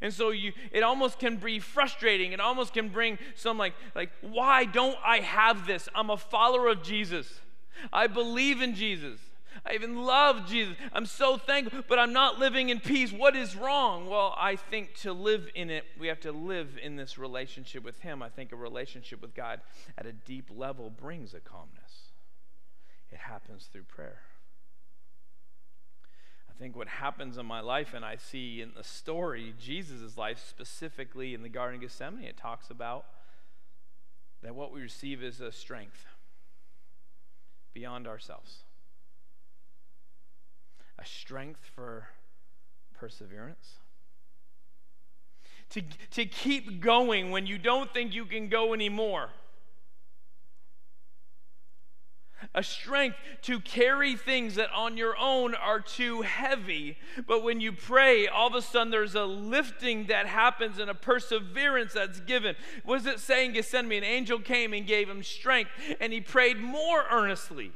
And 0.00 0.12
so 0.12 0.30
you 0.30 0.52
it 0.70 0.82
almost 0.82 1.18
can 1.18 1.36
be 1.36 1.58
frustrating. 1.58 2.32
It 2.32 2.40
almost 2.40 2.72
can 2.72 2.88
bring 2.88 3.18
some 3.34 3.58
like 3.58 3.74
like 3.94 4.10
why 4.20 4.64
don't 4.64 4.96
I 5.04 5.18
have 5.18 5.66
this? 5.66 5.88
I'm 5.94 6.10
a 6.10 6.16
follower 6.16 6.68
of 6.68 6.82
Jesus. 6.82 7.40
I 7.92 8.06
believe 8.06 8.60
in 8.62 8.74
Jesus. 8.74 9.18
I 9.66 9.74
even 9.74 10.04
love 10.04 10.46
Jesus. 10.46 10.76
I'm 10.92 11.06
so 11.06 11.36
thankful, 11.36 11.82
but 11.88 11.98
I'm 11.98 12.12
not 12.12 12.38
living 12.38 12.68
in 12.68 12.80
peace. 12.80 13.12
What 13.12 13.36
is 13.36 13.56
wrong? 13.56 14.08
Well, 14.08 14.34
I 14.38 14.56
think 14.56 14.94
to 15.02 15.12
live 15.12 15.48
in 15.54 15.70
it, 15.70 15.84
we 15.98 16.08
have 16.08 16.20
to 16.20 16.32
live 16.32 16.78
in 16.82 16.96
this 16.96 17.18
relationship 17.18 17.84
with 17.84 18.00
Him. 18.00 18.22
I 18.22 18.28
think 18.28 18.52
a 18.52 18.56
relationship 18.56 19.20
with 19.20 19.34
God 19.34 19.60
at 19.96 20.06
a 20.06 20.12
deep 20.12 20.50
level 20.54 20.90
brings 20.90 21.34
a 21.34 21.40
calmness. 21.40 22.10
It 23.10 23.18
happens 23.18 23.68
through 23.72 23.84
prayer. 23.84 24.20
I 26.48 26.54
think 26.58 26.76
what 26.76 26.88
happens 26.88 27.38
in 27.38 27.46
my 27.46 27.60
life, 27.60 27.92
and 27.94 28.04
I 28.04 28.16
see 28.16 28.60
in 28.60 28.72
the 28.76 28.84
story, 28.84 29.54
Jesus' 29.60 30.16
life, 30.16 30.42
specifically 30.48 31.34
in 31.34 31.42
the 31.42 31.48
Garden 31.48 31.76
of 31.76 31.82
Gethsemane, 31.82 32.24
it 32.24 32.36
talks 32.36 32.70
about 32.70 33.04
that 34.42 34.54
what 34.54 34.72
we 34.72 34.80
receive 34.80 35.22
is 35.22 35.40
a 35.40 35.52
strength 35.52 36.06
beyond 37.74 38.06
ourselves, 38.06 38.64
a 41.02 41.06
strength 41.06 41.60
for 41.74 42.06
perseverance. 42.94 43.74
To, 45.70 45.82
to 46.12 46.26
keep 46.26 46.80
going 46.80 47.30
when 47.30 47.46
you 47.46 47.58
don't 47.58 47.92
think 47.92 48.14
you 48.14 48.24
can 48.24 48.48
go 48.48 48.74
anymore 48.74 49.30
a 52.54 52.62
strength 52.62 53.16
to 53.42 53.60
carry 53.60 54.16
things 54.16 54.56
that 54.56 54.70
on 54.72 54.96
your 54.96 55.16
own 55.16 55.54
are 55.54 55.80
too 55.80 56.22
heavy. 56.22 56.98
But 57.26 57.42
when 57.42 57.60
you 57.60 57.72
pray, 57.72 58.26
all 58.26 58.48
of 58.48 58.54
a 58.54 58.62
sudden 58.62 58.90
there's 58.90 59.14
a 59.14 59.24
lifting 59.24 60.06
that 60.06 60.26
happens 60.26 60.78
and 60.78 60.90
a 60.90 60.94
perseverance 60.94 61.92
that's 61.92 62.20
given. 62.20 62.56
Does 62.86 63.06
it 63.06 63.20
say 63.20 63.46
in 63.46 63.52
Gethsemane? 63.52 63.98
An 63.98 64.04
angel 64.04 64.38
came 64.38 64.72
and 64.72 64.86
gave 64.86 65.08
him 65.08 65.22
strength, 65.22 65.70
and 66.00 66.12
he 66.12 66.20
prayed 66.20 66.58
more 66.58 67.04
earnestly. 67.10 67.72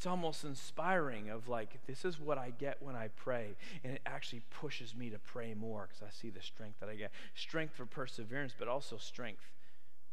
It's 0.00 0.06
almost 0.06 0.44
inspiring 0.44 1.28
of 1.28 1.46
like, 1.46 1.78
this 1.86 2.06
is 2.06 2.18
what 2.18 2.38
I 2.38 2.54
get 2.58 2.78
when 2.80 2.96
I 2.96 3.08
pray. 3.16 3.48
And 3.84 3.92
it 3.92 4.00
actually 4.06 4.40
pushes 4.48 4.94
me 4.96 5.10
to 5.10 5.18
pray 5.18 5.52
more 5.52 5.86
because 5.86 6.02
I 6.02 6.08
see 6.10 6.30
the 6.30 6.40
strength 6.40 6.80
that 6.80 6.88
I 6.88 6.94
get. 6.94 7.12
Strength 7.34 7.74
for 7.74 7.84
perseverance, 7.84 8.54
but 8.58 8.66
also 8.66 8.96
strength 8.96 9.42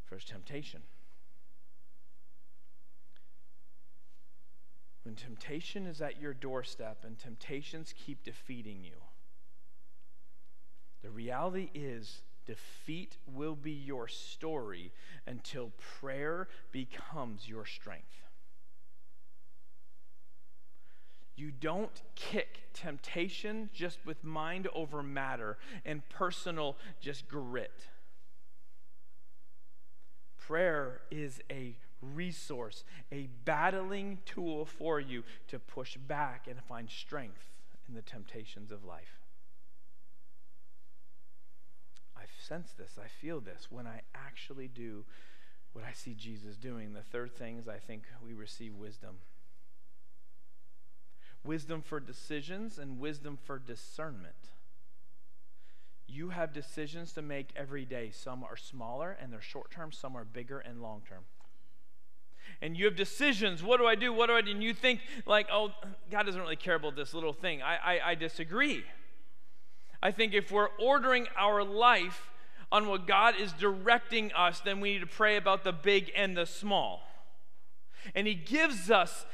for 0.04 0.18
temptation. 0.18 0.82
When 5.04 5.16
temptation 5.16 5.86
is 5.86 6.02
at 6.02 6.20
your 6.20 6.34
doorstep 6.34 7.06
and 7.06 7.18
temptations 7.18 7.94
keep 7.98 8.26
defeating 8.26 8.84
you, 8.84 8.98
the 11.02 11.12
reality 11.12 11.70
is 11.74 12.24
defeat 12.46 13.16
will 13.26 13.56
be 13.56 13.72
your 13.72 14.10
story 14.10 14.92
until 15.26 15.72
prayer 16.02 16.50
becomes 16.74 17.48
your 17.48 17.66
strength. 17.66 18.27
You 21.38 21.52
don't 21.52 22.02
kick 22.16 22.64
temptation 22.74 23.70
just 23.72 24.00
with 24.06 24.24
mind 24.24 24.68
over 24.74 25.04
matter 25.04 25.58
and 25.86 26.08
personal 26.10 26.78
just 27.00 27.28
grit. 27.28 27.90
Prayer 30.40 31.02
is 31.12 31.40
a 31.52 31.78
resource, 32.02 32.84
a 33.12 33.30
battling 33.46 34.18
tool 34.26 34.66
for 34.66 35.00
you 35.00 35.24
to 35.48 35.60
push 35.60 35.96
back 35.96 36.48
and 36.50 36.60
find 36.64 36.90
strength 36.90 37.52
in 37.88 37.94
the 37.94 38.02
temptations 38.02 38.72
of 38.72 38.84
life. 38.84 39.20
I 42.18 42.24
sense 42.40 42.74
this, 42.76 42.98
I 43.00 43.08
feel 43.08 43.40
this 43.40 43.68
when 43.70 43.86
I 43.86 44.02
actually 44.16 44.68
do 44.68 45.06
what 45.74 45.86
I 45.86 45.94
see 45.94 46.16
Jesus 46.16 46.58
doing. 46.58 46.94
The 46.94 47.02
third 47.02 47.36
thing 47.36 47.60
is 47.60 47.68
I 47.68 47.78
think 47.78 48.04
we 48.26 48.34
receive 48.34 48.74
wisdom 48.74 49.18
wisdom 51.44 51.82
for 51.82 52.00
decisions 52.00 52.78
and 52.78 53.00
wisdom 53.00 53.38
for 53.42 53.60
discernment. 53.60 54.52
You 56.08 56.30
have 56.30 56.54
decisions 56.54 57.14
to 57.14 57.22
make 57.22 57.50
every 57.56 57.86
day. 57.86 58.12
Some 58.12 58.44
are 58.44 58.58
smaller 58.58 59.18
and 59.22 59.32
they're 59.32 59.42
short 59.42 59.72
term, 59.72 59.92
some 59.92 60.16
are 60.16 60.26
bigger 60.26 60.60
and 60.60 60.82
long 60.82 61.02
term 61.08 61.24
and 62.62 62.78
you 62.78 62.86
have 62.86 62.96
decisions. 62.96 63.64
What 63.64 63.78
do 63.78 63.86
I 63.86 63.96
do? 63.96 64.12
What 64.12 64.28
do 64.28 64.34
I 64.34 64.42
do? 64.42 64.52
And 64.52 64.64
you 64.64 64.74
think, 64.74 65.02
like, 65.26 65.48
oh, 65.52 65.72
God 66.10 66.24
doesn't 66.26 66.42
really 66.42 66.56
care 66.56 66.76
about 66.76 66.96
this 66.96 67.14
little 67.14 67.34
thing. 67.34 67.62
I, 67.62 67.76
I, 67.76 68.10
I 68.12 68.16
disagree. 68.16 68.84
I 70.02 70.12
think 70.12 70.34
if 70.34 70.52
we're 70.52 70.70
ordering 70.80 71.28
our 71.38 71.64
life 71.64 72.32
on 72.72 72.88
what 72.88 73.08
God 73.08 73.36
is 73.40 73.54
directing 73.54 74.32
us, 74.34 74.60
then 74.60 74.80
we 74.80 74.94
need 74.94 75.00
to 75.00 75.08
pray 75.08 75.38
about 75.38 75.64
the 75.64 75.72
big 75.72 76.12
and 76.16 76.36
the 76.36 76.46
small. 76.46 77.02
And 78.16 78.28
He 78.28 78.34
gives 78.34 78.90
us 78.90 79.26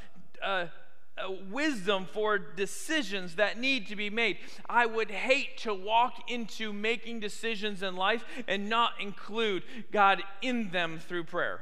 uh, 0.41 0.65
Uh, 1.15 1.31
wisdom 1.51 2.07
for 2.11 2.39
decisions 2.39 3.35
that 3.35 3.59
need 3.59 3.85
to 3.85 3.95
be 3.95 4.09
made. 4.09 4.35
I 4.67 4.87
would 4.87 5.11
hate 5.11 5.59
to 5.59 5.71
walk 5.71 6.31
into 6.31 6.73
making 6.73 7.19
decisions 7.19 7.83
in 7.83 7.95
life 7.95 8.25
and 8.47 8.67
not 8.67 8.93
include 8.99 9.63
God 9.91 10.23
in 10.41 10.71
them 10.71 10.97
through 10.97 11.25
prayer. 11.25 11.61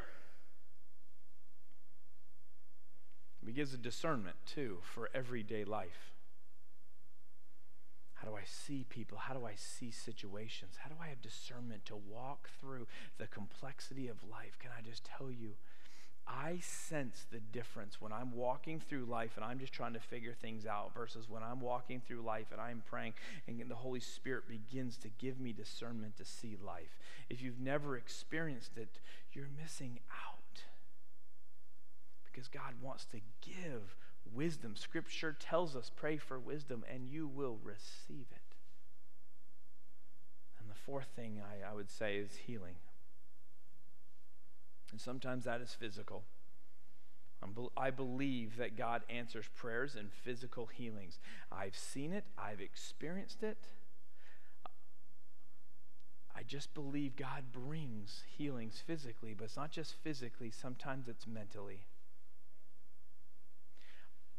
He 3.45 3.51
gives 3.51 3.73
a 3.73 3.77
discernment, 3.77 4.37
too, 4.45 4.77
for 4.83 5.09
everyday 5.13 5.65
life. 5.65 6.13
How 8.13 8.29
do 8.29 8.35
I 8.35 8.43
see 8.45 8.85
people? 8.87 9.17
How 9.17 9.33
do 9.33 9.45
I 9.45 9.55
see 9.55 9.91
situations? 9.91 10.75
How 10.77 10.89
do 10.89 10.95
I 11.01 11.07
have 11.07 11.21
discernment 11.21 11.83
to 11.87 11.97
walk 11.97 12.49
through 12.61 12.87
the 13.17 13.27
complexity 13.27 14.07
of 14.07 14.23
life? 14.23 14.57
Can 14.59 14.71
I 14.77 14.81
just 14.81 15.03
tell 15.03 15.29
you, 15.29 15.55
I 16.27 16.59
sense 16.61 17.25
the 17.31 17.39
difference 17.39 17.99
when 17.99 18.11
I'm 18.11 18.33
walking 18.33 18.79
through 18.79 19.05
life 19.05 19.31
and 19.35 19.45
I'm 19.45 19.59
just 19.59 19.73
trying 19.73 19.93
to 19.93 19.99
figure 19.99 20.33
things 20.33 20.65
out 20.65 20.93
versus 20.95 21.29
when 21.29 21.43
I'm 21.43 21.61
walking 21.61 22.01
through 22.01 22.21
life 22.21 22.47
and 22.51 22.61
I'm 22.61 22.83
praying 22.89 23.13
and 23.47 23.59
the 23.69 23.75
Holy 23.75 23.99
Spirit 23.99 24.47
begins 24.47 24.97
to 24.97 25.09
give 25.09 25.39
me 25.39 25.51
discernment 25.51 26.17
to 26.17 26.25
see 26.25 26.57
life. 26.63 26.97
If 27.29 27.41
you've 27.41 27.59
never 27.59 27.97
experienced 27.97 28.77
it, 28.77 28.99
you're 29.33 29.49
missing 29.61 29.99
out 30.11 30.63
because 32.31 32.47
God 32.47 32.75
wants 32.81 33.05
to 33.05 33.19
give 33.41 33.95
wisdom. 34.33 34.75
Scripture 34.75 35.35
tells 35.37 35.75
us 35.75 35.91
pray 35.95 36.17
for 36.17 36.39
wisdom 36.39 36.83
and 36.91 37.09
you 37.09 37.27
will 37.27 37.57
receive 37.63 38.27
it. 38.31 38.55
And 40.59 40.69
the 40.69 40.75
fourth 40.75 41.07
thing 41.15 41.41
I, 41.41 41.69
I 41.69 41.73
would 41.73 41.89
say 41.89 42.17
is 42.17 42.31
healing. 42.45 42.75
And 44.91 44.99
sometimes 44.99 45.45
that 45.45 45.61
is 45.61 45.73
physical. 45.73 46.23
I 47.75 47.89
believe 47.89 48.57
that 48.57 48.77
God 48.77 49.01
answers 49.09 49.45
prayers 49.55 49.95
and 49.95 50.11
physical 50.11 50.67
healings. 50.67 51.17
I've 51.51 51.75
seen 51.75 52.13
it, 52.13 52.23
I've 52.37 52.61
experienced 52.61 53.41
it. 53.41 53.57
I 56.35 56.43
just 56.43 56.73
believe 56.73 57.15
God 57.15 57.45
brings 57.51 58.23
healings 58.37 58.81
physically, 58.85 59.33
but 59.35 59.45
it's 59.45 59.57
not 59.57 59.71
just 59.71 59.95
physically, 60.03 60.51
sometimes 60.51 61.07
it's 61.07 61.25
mentally 61.25 61.81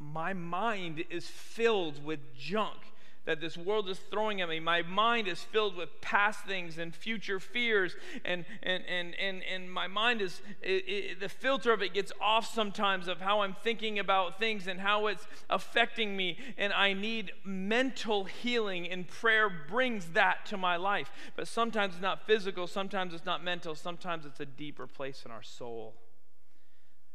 my 0.03 0.33
mind 0.33 1.05
is 1.11 1.29
filled 1.29 2.05
with 2.05 2.35
junk 2.37 2.79
that 3.25 3.41
this 3.41 3.57
world 3.57 3.89
is 3.89 3.99
throwing 4.11 4.41
at 4.41 4.49
me. 4.49 4.59
My 4.59 4.83
mind 4.83 5.29
is 5.29 5.41
filled 5.41 5.77
with 5.77 6.01
past 6.01 6.45
things 6.45 6.79
and 6.79 6.95
future 6.95 7.39
fears, 7.39 7.95
and 8.25 8.45
and 8.63 8.85
and 8.87 9.15
and, 9.15 9.43
and 9.43 9.73
my 9.73 9.87
mind 9.87 10.21
is 10.21 10.41
it, 10.61 10.89
it, 10.89 11.21
the 11.21 11.29
filter 11.29 11.73
of 11.73 11.83
it 11.83 11.95
gets 11.95 12.13
off 12.21 12.53
sometimes 12.53 13.09
of 13.09 13.21
how 13.21 13.41
I'm 13.41 13.55
thinking 13.63 13.99
about 13.99 14.39
things 14.39 14.67
and 14.67 14.81
how 14.81 15.07
it's 15.07 15.27
affecting 15.49 16.17
me. 16.17 16.39
And 16.57 16.73
I 16.73 16.93
need 16.93 17.33
mental 17.45 18.25
healing, 18.25 18.91
and 18.91 19.07
prayer 19.07 19.49
brings 19.49 20.07
that 20.13 20.47
to 20.47 20.57
my 20.57 20.77
life. 20.77 21.11
But 21.37 21.49
sometimes 21.49 21.95
it's 21.95 22.03
not 22.03 22.27
physical, 22.27 22.67
sometimes 22.67 23.15
it's 23.15 23.27
not 23.27 23.45
mental, 23.45 23.75
sometimes 23.75 24.27
it's 24.27 24.41
a 24.41 24.47
deeper 24.47 24.87
place 24.87 25.23
in 25.25 25.31
our 25.31 25.43
soul. 25.43 25.95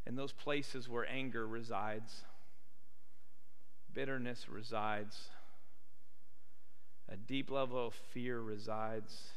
And 0.05 0.17
those 0.17 0.31
places 0.31 0.87
where 0.87 1.05
anger 1.09 1.45
resides 1.45 2.23
bitterness 3.97 4.47
resides, 4.47 5.29
a 7.11 7.15
deep 7.15 7.49
level 7.49 7.87
of 7.87 7.93
fear 8.13 8.39
resides, 8.39 9.31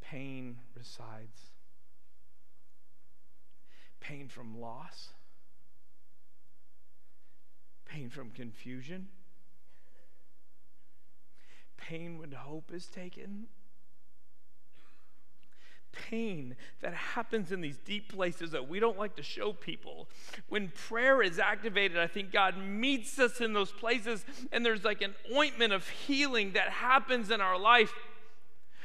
pain 0.00 0.56
resides, 0.76 1.40
pain 4.00 4.28
from 4.28 4.60
loss, 4.60 5.08
pain 7.84 8.08
from 8.08 8.30
confusion, 8.30 9.08
pain 11.76 12.18
when 12.18 12.32
hope 12.32 12.70
is 12.72 12.86
taken 12.86 13.46
pain 15.92 16.56
that 16.80 16.94
happens 16.94 17.52
in 17.52 17.60
these 17.60 17.78
deep 17.78 18.12
places 18.12 18.50
that 18.52 18.68
we 18.68 18.80
don't 18.80 18.98
like 18.98 19.16
to 19.16 19.22
show 19.22 19.52
people. 19.52 20.08
When 20.48 20.68
prayer 20.68 21.22
is 21.22 21.38
activated, 21.38 21.98
I 21.98 22.06
think 22.06 22.32
God 22.32 22.56
meets 22.58 23.18
us 23.18 23.40
in 23.40 23.52
those 23.52 23.72
places, 23.72 24.24
and 24.52 24.64
there's 24.64 24.84
like 24.84 25.02
an 25.02 25.14
ointment 25.34 25.72
of 25.72 25.88
healing 25.88 26.52
that 26.52 26.70
happens 26.70 27.30
in 27.30 27.40
our 27.40 27.58
life 27.58 27.92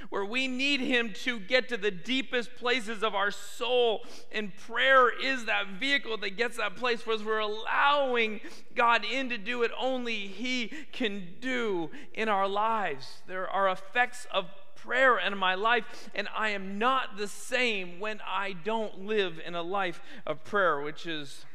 where 0.10 0.26
we 0.26 0.48
need 0.48 0.82
Him 0.82 1.14
to 1.24 1.40
get 1.40 1.70
to 1.70 1.78
the 1.78 1.92
deepest 1.92 2.56
places 2.56 3.04
of 3.04 3.16
our 3.16 3.32
soul. 3.32 4.02
And 4.32 4.56
prayer 4.56 5.10
is 5.10 5.46
that 5.46 5.68
vehicle 5.80 6.18
that 6.18 6.38
gets 6.38 6.58
that 6.58 6.76
place 6.76 7.06
where 7.06 7.18
we're 7.18 7.40
allowing 7.40 8.42
God 8.76 9.06
in 9.06 9.30
to 9.30 9.38
do 9.38 9.60
what 9.60 9.72
only 9.80 10.28
He 10.28 10.72
can 10.92 11.28
do 11.40 11.90
in 12.14 12.30
our 12.30 12.48
lives. 12.48 13.22
There 13.28 13.50
are 13.50 13.70
effects 13.70 14.28
of 14.32 14.46
prayer 14.86 15.18
and 15.18 15.38
my 15.38 15.56
life, 15.56 16.10
and 16.14 16.28
I 16.36 16.50
am 16.50 16.78
not 16.78 17.18
the 17.18 17.28
same 17.28 18.00
when 18.00 18.22
I 18.26 18.54
don't 18.54 19.06
live 19.06 19.40
in 19.46 19.56
a 19.56 19.62
life 19.62 20.02
of 20.26 20.44
prayer, 20.44 20.82
which 20.82 21.06
is 21.06 21.46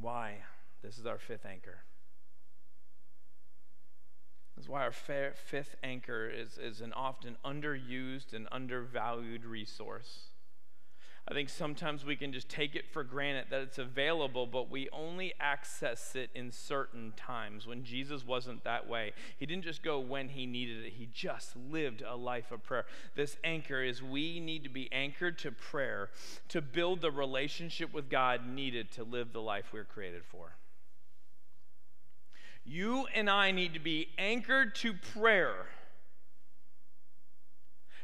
why 0.00 0.38
this 0.82 0.98
is 0.98 1.06
our 1.06 1.18
fifth 1.18 1.46
anchor. 1.46 1.78
That's 4.56 4.68
why 4.68 4.82
our 4.82 4.92
fifth 4.92 5.76
anchor 5.82 6.28
is, 6.28 6.58
is 6.58 6.80
an 6.80 6.92
often 6.94 7.36
underused 7.44 8.32
and 8.32 8.48
undervalued 8.50 9.44
resource. 9.44 10.28
I 11.28 11.34
think 11.34 11.48
sometimes 11.48 12.04
we 12.04 12.14
can 12.14 12.32
just 12.32 12.48
take 12.48 12.76
it 12.76 12.84
for 12.92 13.02
granted 13.02 13.46
that 13.50 13.60
it's 13.60 13.78
available, 13.78 14.46
but 14.46 14.70
we 14.70 14.88
only 14.92 15.34
access 15.40 16.14
it 16.14 16.30
in 16.36 16.52
certain 16.52 17.14
times. 17.16 17.66
When 17.66 17.82
Jesus 17.82 18.24
wasn't 18.24 18.62
that 18.62 18.88
way, 18.88 19.12
he 19.36 19.44
didn't 19.44 19.64
just 19.64 19.82
go 19.82 19.98
when 19.98 20.28
he 20.28 20.46
needed 20.46 20.84
it, 20.84 20.92
he 20.92 21.08
just 21.12 21.56
lived 21.56 22.00
a 22.06 22.14
life 22.14 22.52
of 22.52 22.62
prayer. 22.62 22.86
This 23.16 23.38
anchor 23.42 23.82
is 23.82 24.00
we 24.00 24.38
need 24.38 24.62
to 24.62 24.68
be 24.68 24.88
anchored 24.92 25.36
to 25.40 25.50
prayer 25.50 26.10
to 26.48 26.62
build 26.62 27.00
the 27.00 27.10
relationship 27.10 27.92
with 27.92 28.08
God 28.08 28.46
needed 28.46 28.92
to 28.92 29.02
live 29.02 29.32
the 29.32 29.42
life 29.42 29.66
we're 29.72 29.82
created 29.82 30.22
for. 30.24 30.54
You 32.64 33.06
and 33.12 33.28
I 33.28 33.50
need 33.50 33.74
to 33.74 33.80
be 33.80 34.10
anchored 34.16 34.76
to 34.76 34.92
prayer 34.92 35.66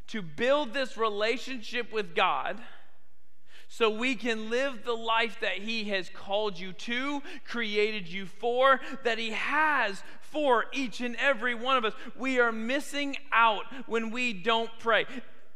to 0.09 0.23
build 0.23 0.75
this 0.75 0.97
relationship 0.97 1.93
with 1.93 2.17
God 2.17 2.61
so 3.73 3.89
we 3.89 4.15
can 4.15 4.51
live 4.51 4.85
the 4.85 4.93
life 4.93 5.39
that 5.41 5.57
He 5.57 5.85
has 5.85 6.11
called 6.11 6.59
you 6.59 6.75
to, 6.75 7.23
created 7.47 8.07
you 8.07 8.27
for, 8.27 8.81
that 9.03 9.17
He 9.17 9.31
has 9.31 10.03
for 10.21 10.67
each 10.75 11.01
and 11.01 11.17
every 11.17 11.55
one 11.55 11.79
of 11.79 11.87
us. 11.87 11.95
We 12.15 12.39
are 12.39 12.53
missing 12.53 13.17
out 13.33 13.65
when 13.87 14.11
we 14.11 14.35
don't 14.35 14.69
pray. 14.79 15.07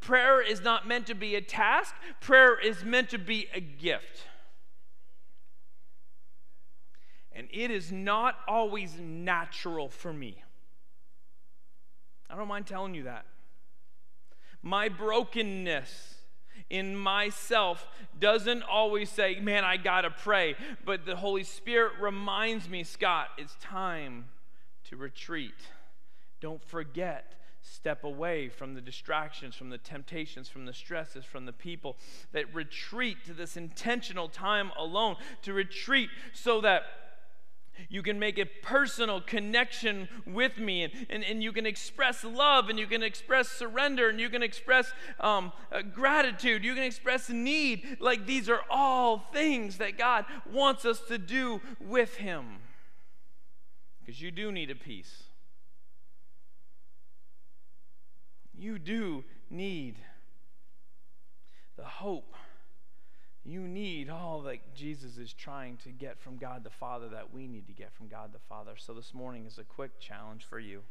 Prayer 0.01 0.41
is 0.41 0.63
not 0.63 0.89
meant 0.89 1.09
to 1.09 1.15
be 1.15 1.35
a 1.35 1.43
task, 1.43 1.95
prayer 2.23 2.59
is 2.59 2.83
meant 2.83 3.11
to 3.11 3.19
be 3.19 3.49
a 3.53 3.61
gift. 3.61 4.23
And 7.33 7.49
it 7.53 7.71
is 7.71 7.93
not 7.93 8.37
always 8.49 8.99
natural 8.99 9.91
for 9.91 10.15
me. 10.15 10.43
I 12.31 12.37
don't 12.37 12.49
mind 12.49 12.67
telling 12.67 12.95
you 12.95 13.03
that. 13.03 13.27
My 14.63 14.89
brokenness 14.89 16.16
in 16.71 16.97
myself 16.97 17.87
doesn't 18.19 18.63
always 18.63 19.11
say, 19.11 19.39
Man, 19.41 19.65
I 19.65 19.77
gotta 19.77 20.11
pray. 20.11 20.57
But 20.85 21.07
the 21.07 21.17
Holy 21.17 21.45
Spirit 21.45 21.93
reminds 22.01 22.69
me, 22.69 22.83
Scott, 22.85 23.29
it's 23.39 23.57
time 23.61 24.27
to 24.85 24.97
retreat. 24.97 25.55
Don't 26.41 26.63
forget. 26.63 27.33
Step 27.63 28.05
away 28.05 28.49
from 28.49 28.75
the 28.75 28.81
distractions, 28.81 29.57
from 29.57 29.71
the 29.71 29.79
temptations, 29.79 30.49
from 30.49 30.67
the 30.67 30.73
stresses, 30.73 31.25
from 31.25 31.47
the 31.47 31.53
people. 31.53 31.97
That 32.33 32.55
retreat 32.55 33.25
to 33.27 33.33
this 33.33 33.57
intentional 33.57 34.29
time 34.29 34.71
alone, 34.79 35.17
to 35.43 35.53
retreat 35.53 36.11
so 36.33 36.61
that 36.61 36.85
you 37.89 38.03
can 38.03 38.19
make 38.19 38.39
a 38.39 38.47
personal 38.47 39.21
connection 39.21 40.09
with 40.27 40.59
me, 40.59 40.85
and, 40.85 40.93
and, 41.11 41.25
and 41.25 41.43
you 41.43 41.53
can 41.53 41.67
express 41.67 42.25
love, 42.25 42.69
and 42.69 42.79
you 42.79 42.87
can 42.87 43.03
express 43.03 43.49
surrender, 43.49 44.09
and 44.09 44.21
you 44.21 44.29
can 44.29 44.43
express 44.43 44.93
um, 45.21 45.53
uh, 45.73 45.83
gratitude, 45.83 46.65
you 46.65 46.75
can 46.75 46.83
express 46.83 47.29
need. 47.29 47.99
Like 48.01 48.27
these 48.27 48.49
are 48.49 48.61
all 48.71 49.19
things 49.33 49.79
that 49.79 49.99
God 49.99 50.25
wants 50.53 50.85
us 50.85 51.01
to 51.09 51.19
do 51.19 51.61
with 51.81 52.17
Him. 52.17 52.59
Because 54.01 54.21
you 54.21 54.31
do 54.31 54.53
need 54.53 54.71
a 54.71 54.77
peace. 54.77 55.25
You 58.59 58.79
do 58.79 59.25
need 59.51 59.97
the 61.77 61.85
hope 61.85 62.35
you 63.47 63.61
need 63.61 64.11
all 64.11 64.43
that 64.43 64.75
Jesus 64.75 65.19
is 65.19 65.33
trying 65.33 65.77
to 65.85 65.91
get 65.91 66.19
from 66.19 66.37
God 66.37 66.65
the 66.65 66.71
Father 66.71 67.09
that 67.11 67.33
we 67.33 67.47
need 67.47 67.67
to 67.69 67.73
get 67.73 67.93
from 67.93 68.09
God 68.09 68.33
the 68.33 68.41
Father. 68.49 68.73
So 68.77 68.93
this 68.93 69.15
morning 69.15 69.47
is 69.47 69.59
a 69.59 69.63
quick 69.63 70.01
challenge 70.01 70.45
for 70.45 70.59
you. 70.59 70.83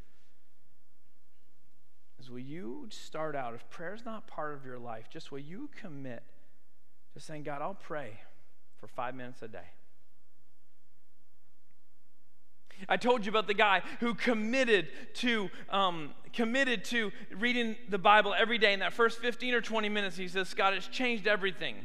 Is 2.18 2.30
will 2.30 2.38
you 2.38 2.86
start 2.88 3.36
out, 3.36 3.54
if 3.54 3.68
prayer 3.68 3.94
is 3.94 4.06
not 4.06 4.26
part 4.26 4.54
of 4.54 4.64
your 4.64 4.78
life, 4.78 5.10
just 5.10 5.30
will 5.30 5.38
you 5.38 5.68
commit 5.78 6.22
to 7.12 7.20
saying, 7.20 7.42
God, 7.42 7.60
I'll 7.60 7.74
pray 7.74 8.20
for 8.78 8.86
five 8.86 9.14
minutes 9.14 9.42
a 9.42 9.48
day. 9.48 9.68
I 12.88 12.96
told 12.96 13.24
you 13.24 13.30
about 13.30 13.46
the 13.46 13.54
guy 13.54 13.82
who 14.00 14.14
committed 14.14 14.88
to 15.14 15.50
um, 15.70 16.14
committed 16.32 16.84
to 16.86 17.10
reading 17.34 17.76
the 17.88 17.98
Bible 17.98 18.34
every 18.36 18.58
day. 18.58 18.74
In 18.74 18.80
that 18.80 18.92
first 18.92 19.18
15 19.18 19.54
or 19.54 19.62
20 19.62 19.88
minutes, 19.88 20.16
he 20.16 20.28
says, 20.28 20.52
"God, 20.52 20.74
it's 20.74 20.86
changed 20.86 21.26
everything." 21.26 21.76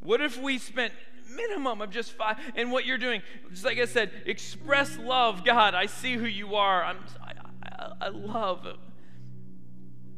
What 0.00 0.20
if 0.20 0.40
we 0.40 0.58
spent 0.58 0.92
minimum 1.34 1.80
of 1.80 1.90
just 1.90 2.12
five 2.12 2.38
and 2.56 2.72
what 2.72 2.86
you're 2.86 2.98
doing? 2.98 3.22
Just 3.50 3.64
like 3.64 3.78
i 3.78 3.84
said 3.84 4.10
express 4.26 4.98
love 4.98 5.44
god. 5.44 5.74
I 5.74 5.86
see 5.86 6.14
who 6.14 6.26
you 6.26 6.56
are. 6.56 6.82
I'm 6.82 6.98
i, 7.22 7.32
I, 7.62 7.92
I 8.06 8.08
love 8.08 8.66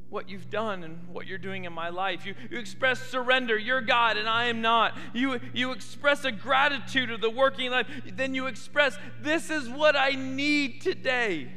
what 0.09 0.28
you've 0.28 0.51
done 0.51 0.85
and 0.85 1.09
what 1.09 1.26
you're 1.26 1.39
doing 1.39 1.64
in 1.64 1.72
my 1.72 1.89
life. 1.89 2.26
You, 2.26 2.35
you 2.51 2.59
express 2.59 3.01
surrender. 3.09 3.59
You're 3.59 3.80
god 3.80 4.16
and 4.16 4.28
i 4.28 4.45
am 4.45 4.61
not. 4.62 4.97
You 5.12 5.41
you 5.53 5.72
express 5.72 6.24
a 6.24 6.33
gratitude 6.33 7.11
of 7.11 7.20
the 7.20 7.30
working 7.30 7.70
life. 7.70 7.89
Then 8.07 8.35
you 8.35 8.47
express 8.47 8.97
this 9.20 9.51
is 9.51 9.68
what 9.68 9.97
i 9.97 10.11
need 10.11 10.80
today. 10.80 11.51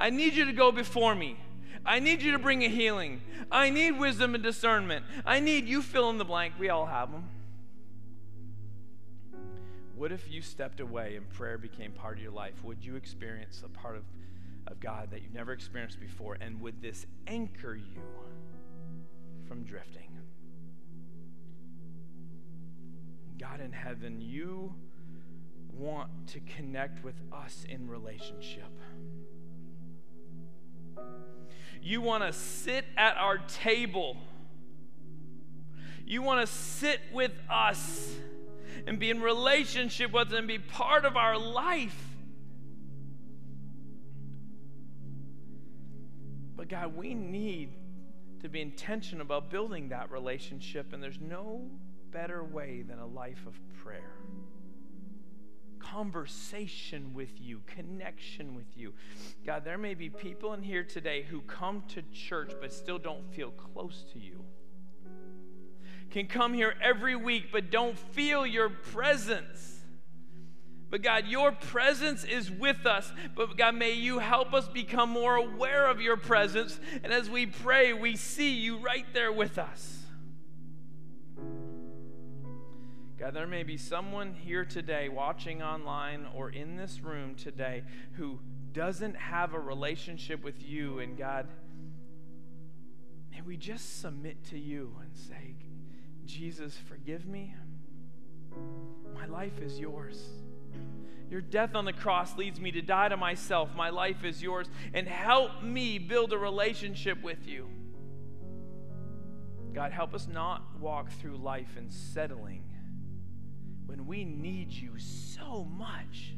I 0.00 0.10
need 0.10 0.34
you 0.34 0.44
to 0.44 0.52
go 0.52 0.70
before 0.72 1.14
me 1.14 1.36
I 1.84 2.00
need 2.00 2.22
you 2.22 2.32
to 2.32 2.38
bring 2.38 2.64
a 2.64 2.68
healing. 2.68 3.20
I 3.50 3.70
need 3.70 3.92
wisdom 3.92 4.34
and 4.34 4.42
discernment. 4.42 5.04
I 5.24 5.40
need 5.40 5.66
you 5.66 5.82
fill 5.82 6.10
in 6.10 6.18
the 6.18 6.24
blank. 6.24 6.54
We 6.58 6.68
all 6.68 6.86
have 6.86 7.10
them. 7.10 7.28
What 9.96 10.12
if 10.12 10.30
you 10.30 10.42
stepped 10.42 10.80
away 10.80 11.16
and 11.16 11.28
prayer 11.28 11.58
became 11.58 11.90
part 11.92 12.18
of 12.18 12.22
your 12.22 12.32
life? 12.32 12.54
Would 12.62 12.84
you 12.84 12.94
experience 12.94 13.62
a 13.64 13.68
part 13.68 13.96
of, 13.96 14.04
of 14.68 14.78
God 14.78 15.10
that 15.10 15.22
you've 15.22 15.34
never 15.34 15.52
experienced 15.52 15.98
before? 15.98 16.36
And 16.40 16.60
would 16.60 16.80
this 16.80 17.04
anchor 17.26 17.74
you 17.74 18.00
from 19.48 19.64
drifting? 19.64 20.10
God 23.38 23.60
in 23.60 23.72
heaven, 23.72 24.20
you 24.20 24.74
want 25.72 26.10
to 26.28 26.40
connect 26.40 27.02
with 27.04 27.14
us 27.32 27.64
in 27.68 27.88
relationship. 27.88 28.70
You 31.82 32.00
want 32.00 32.24
to 32.24 32.32
sit 32.32 32.84
at 32.96 33.16
our 33.16 33.38
table. 33.38 34.16
You 36.04 36.22
want 36.22 36.46
to 36.46 36.52
sit 36.52 37.00
with 37.12 37.32
us 37.50 38.14
and 38.86 38.98
be 38.98 39.10
in 39.10 39.20
relationship 39.20 40.12
with 40.12 40.28
us 40.28 40.34
and 40.34 40.48
be 40.48 40.58
part 40.58 41.04
of 41.04 41.16
our 41.16 41.38
life. 41.38 41.96
But 46.56 46.68
God, 46.68 46.96
we 46.96 47.14
need 47.14 47.74
to 48.40 48.48
be 48.48 48.60
intentional 48.60 49.22
about 49.22 49.50
building 49.50 49.88
that 49.90 50.10
relationship, 50.10 50.92
and 50.92 51.02
there's 51.02 51.20
no 51.20 51.68
better 52.10 52.42
way 52.42 52.82
than 52.82 52.98
a 52.98 53.06
life 53.06 53.46
of 53.46 53.54
prayer 53.82 54.14
conversation 55.78 57.14
with 57.14 57.40
you, 57.40 57.62
connection 57.66 58.54
with 58.54 58.76
you. 58.76 58.92
God, 59.46 59.64
there 59.64 59.78
may 59.78 59.94
be 59.94 60.10
people 60.10 60.52
in 60.54 60.62
here 60.62 60.84
today 60.84 61.22
who 61.22 61.40
come 61.42 61.82
to 61.88 62.02
church 62.12 62.52
but 62.60 62.72
still 62.72 62.98
don't 62.98 63.32
feel 63.34 63.50
close 63.50 64.04
to 64.12 64.18
you. 64.18 64.44
Can 66.10 66.26
come 66.26 66.54
here 66.54 66.74
every 66.82 67.16
week 67.16 67.46
but 67.52 67.70
don't 67.70 67.98
feel 67.98 68.46
your 68.46 68.70
presence. 68.70 69.76
But 70.90 71.02
God, 71.02 71.26
your 71.26 71.52
presence 71.52 72.24
is 72.24 72.50
with 72.50 72.86
us. 72.86 73.12
But 73.36 73.56
God, 73.58 73.74
may 73.74 73.92
you 73.92 74.18
help 74.18 74.54
us 74.54 74.68
become 74.68 75.10
more 75.10 75.36
aware 75.36 75.86
of 75.86 76.00
your 76.00 76.16
presence. 76.16 76.80
And 77.04 77.12
as 77.12 77.28
we 77.28 77.46
pray, 77.46 77.92
we 77.92 78.16
see 78.16 78.54
you 78.54 78.78
right 78.78 79.04
there 79.12 79.32
with 79.32 79.58
us. 79.58 79.97
God, 83.18 83.34
there 83.34 83.48
may 83.48 83.64
be 83.64 83.76
someone 83.76 84.32
here 84.32 84.64
today, 84.64 85.08
watching 85.08 85.60
online 85.60 86.24
or 86.36 86.50
in 86.50 86.76
this 86.76 87.00
room 87.00 87.34
today, 87.34 87.82
who 88.12 88.38
doesn't 88.72 89.16
have 89.16 89.54
a 89.54 89.58
relationship 89.58 90.44
with 90.44 90.62
you. 90.62 91.00
And 91.00 91.18
God, 91.18 91.48
may 93.32 93.40
we 93.40 93.56
just 93.56 94.00
submit 94.00 94.44
to 94.50 94.58
you 94.58 94.94
and 95.02 95.16
say, 95.16 95.56
Jesus, 96.26 96.78
forgive 96.88 97.26
me. 97.26 97.56
My 99.12 99.26
life 99.26 99.60
is 99.60 99.80
yours. 99.80 100.22
Your 101.28 101.40
death 101.40 101.74
on 101.74 101.86
the 101.86 101.92
cross 101.92 102.36
leads 102.36 102.60
me 102.60 102.70
to 102.70 102.82
die 102.82 103.08
to 103.08 103.16
myself. 103.16 103.70
My 103.74 103.90
life 103.90 104.22
is 104.22 104.40
yours. 104.40 104.68
And 104.94 105.08
help 105.08 105.64
me 105.64 105.98
build 105.98 106.32
a 106.32 106.38
relationship 106.38 107.20
with 107.24 107.48
you. 107.48 107.68
God, 109.74 109.90
help 109.90 110.14
us 110.14 110.28
not 110.28 110.62
walk 110.78 111.10
through 111.10 111.38
life 111.38 111.76
in 111.76 111.90
settling 111.90 112.62
when 113.88 114.06
we 114.06 114.22
need 114.22 114.70
you 114.70 114.98
so 114.98 115.64
much. 115.64 116.34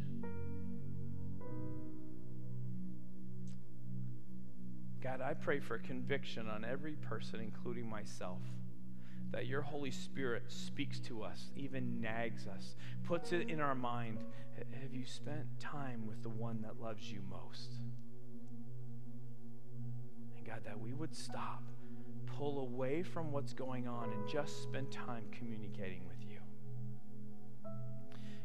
God, 5.03 5.21
I 5.21 5.35
pray 5.35 5.59
for 5.59 5.77
conviction 5.79 6.49
on 6.49 6.65
every 6.65 6.93
person, 6.93 7.41
including 7.41 7.91
myself, 7.91 8.39
that 9.33 9.47
your 9.47 9.63
Holy 9.63 9.91
Spirit 9.91 10.45
speaks 10.47 11.01
to 11.01 11.25
us, 11.25 11.51
even 11.57 12.01
nags 12.01 12.47
us, 12.47 12.77
puts 13.03 13.33
it 13.33 13.51
in 13.51 13.61
our 13.61 13.75
mind. 13.75 14.19
Have 14.81 14.95
you 14.95 15.05
spent 15.05 15.59
time 15.59 16.07
with 16.07 16.23
the 16.23 16.29
one 16.29 16.63
that 16.63 16.81
loves 16.81 17.11
you 17.11 17.21
most? 17.29 17.73
And 20.37 20.47
God, 20.47 20.61
that 20.65 20.79
we 20.79 20.93
would 20.93 21.17
stop, 21.17 21.65
pull 22.27 22.61
away 22.61 23.03
from 23.03 23.33
what's 23.33 23.55
going 23.55 23.89
on, 23.89 24.13
and 24.13 24.29
just 24.29 24.63
spend 24.63 24.93
time 24.93 25.25
communicating. 25.33 26.10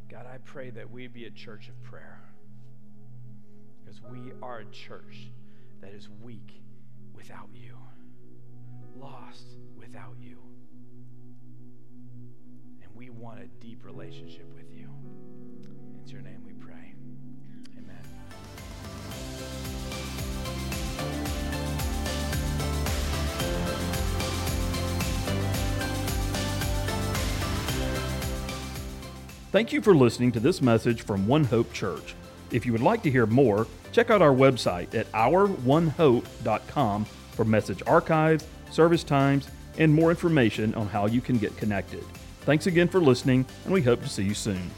God, 0.10 0.26
I 0.32 0.38
pray 0.39 0.70
that 0.72 0.89
we 0.89 1.08
be 1.08 1.26
a 1.26 1.32
church 1.32 1.68
of 1.68 1.82
prayer 1.84 2.22
because 3.80 4.01
we 4.01 4.32
are 4.41 4.60
a 4.60 4.66
church 4.66 5.32
that 5.82 5.93
is 5.93 6.10
weak 6.22 6.62
without 7.14 7.49
you, 7.53 7.76
lost 8.95 9.58
without 9.76 10.16
you. 10.20 10.39
And 12.84 12.91
we 12.93 13.10
want 13.10 13.39
a 13.39 13.47
deep 13.60 13.84
relationship 13.84 14.53
with 14.53 14.72
you. 14.72 14.89
In 16.03 16.08
your 16.08 16.22
name 16.22 16.43
we 16.45 16.53
Thank 29.56 29.72
you 29.72 29.80
for 29.80 29.95
listening 29.95 30.34
to 30.34 30.41
this 30.41 30.62
message 30.62 31.03
from 31.03 31.28
One 31.28 31.45
Hope 31.45 31.72
Church. 31.72 32.14
If 32.51 32.66
you 32.66 32.74
would 32.74 32.82
like 32.82 33.01
to 33.03 33.10
hear 33.10 33.26
more, 33.26 33.68
check 33.93 34.10
out 34.10 34.22
our 34.22 34.34
website 34.34 34.93
at 34.93 35.10
ouronehope.com 35.14 37.06
for 37.06 37.45
message 37.45 37.82
archives, 37.88 38.45
service 38.70 39.06
times, 39.06 39.47
and 39.78 39.93
more 39.93 40.10
information 40.10 40.76
on 40.76 40.89
how 40.89 41.06
you 41.06 41.22
can 41.22 41.38
get 41.38 41.56
connected. 41.56 42.03
Thanks 42.41 42.68
again 42.68 42.89
for 42.89 42.99
listening, 42.99 43.45
and 43.64 43.74
we 43.74 43.82
hope 43.82 44.01
to 44.01 44.10
see 44.10 44.24
you 44.24 44.34
soon. 44.34 44.70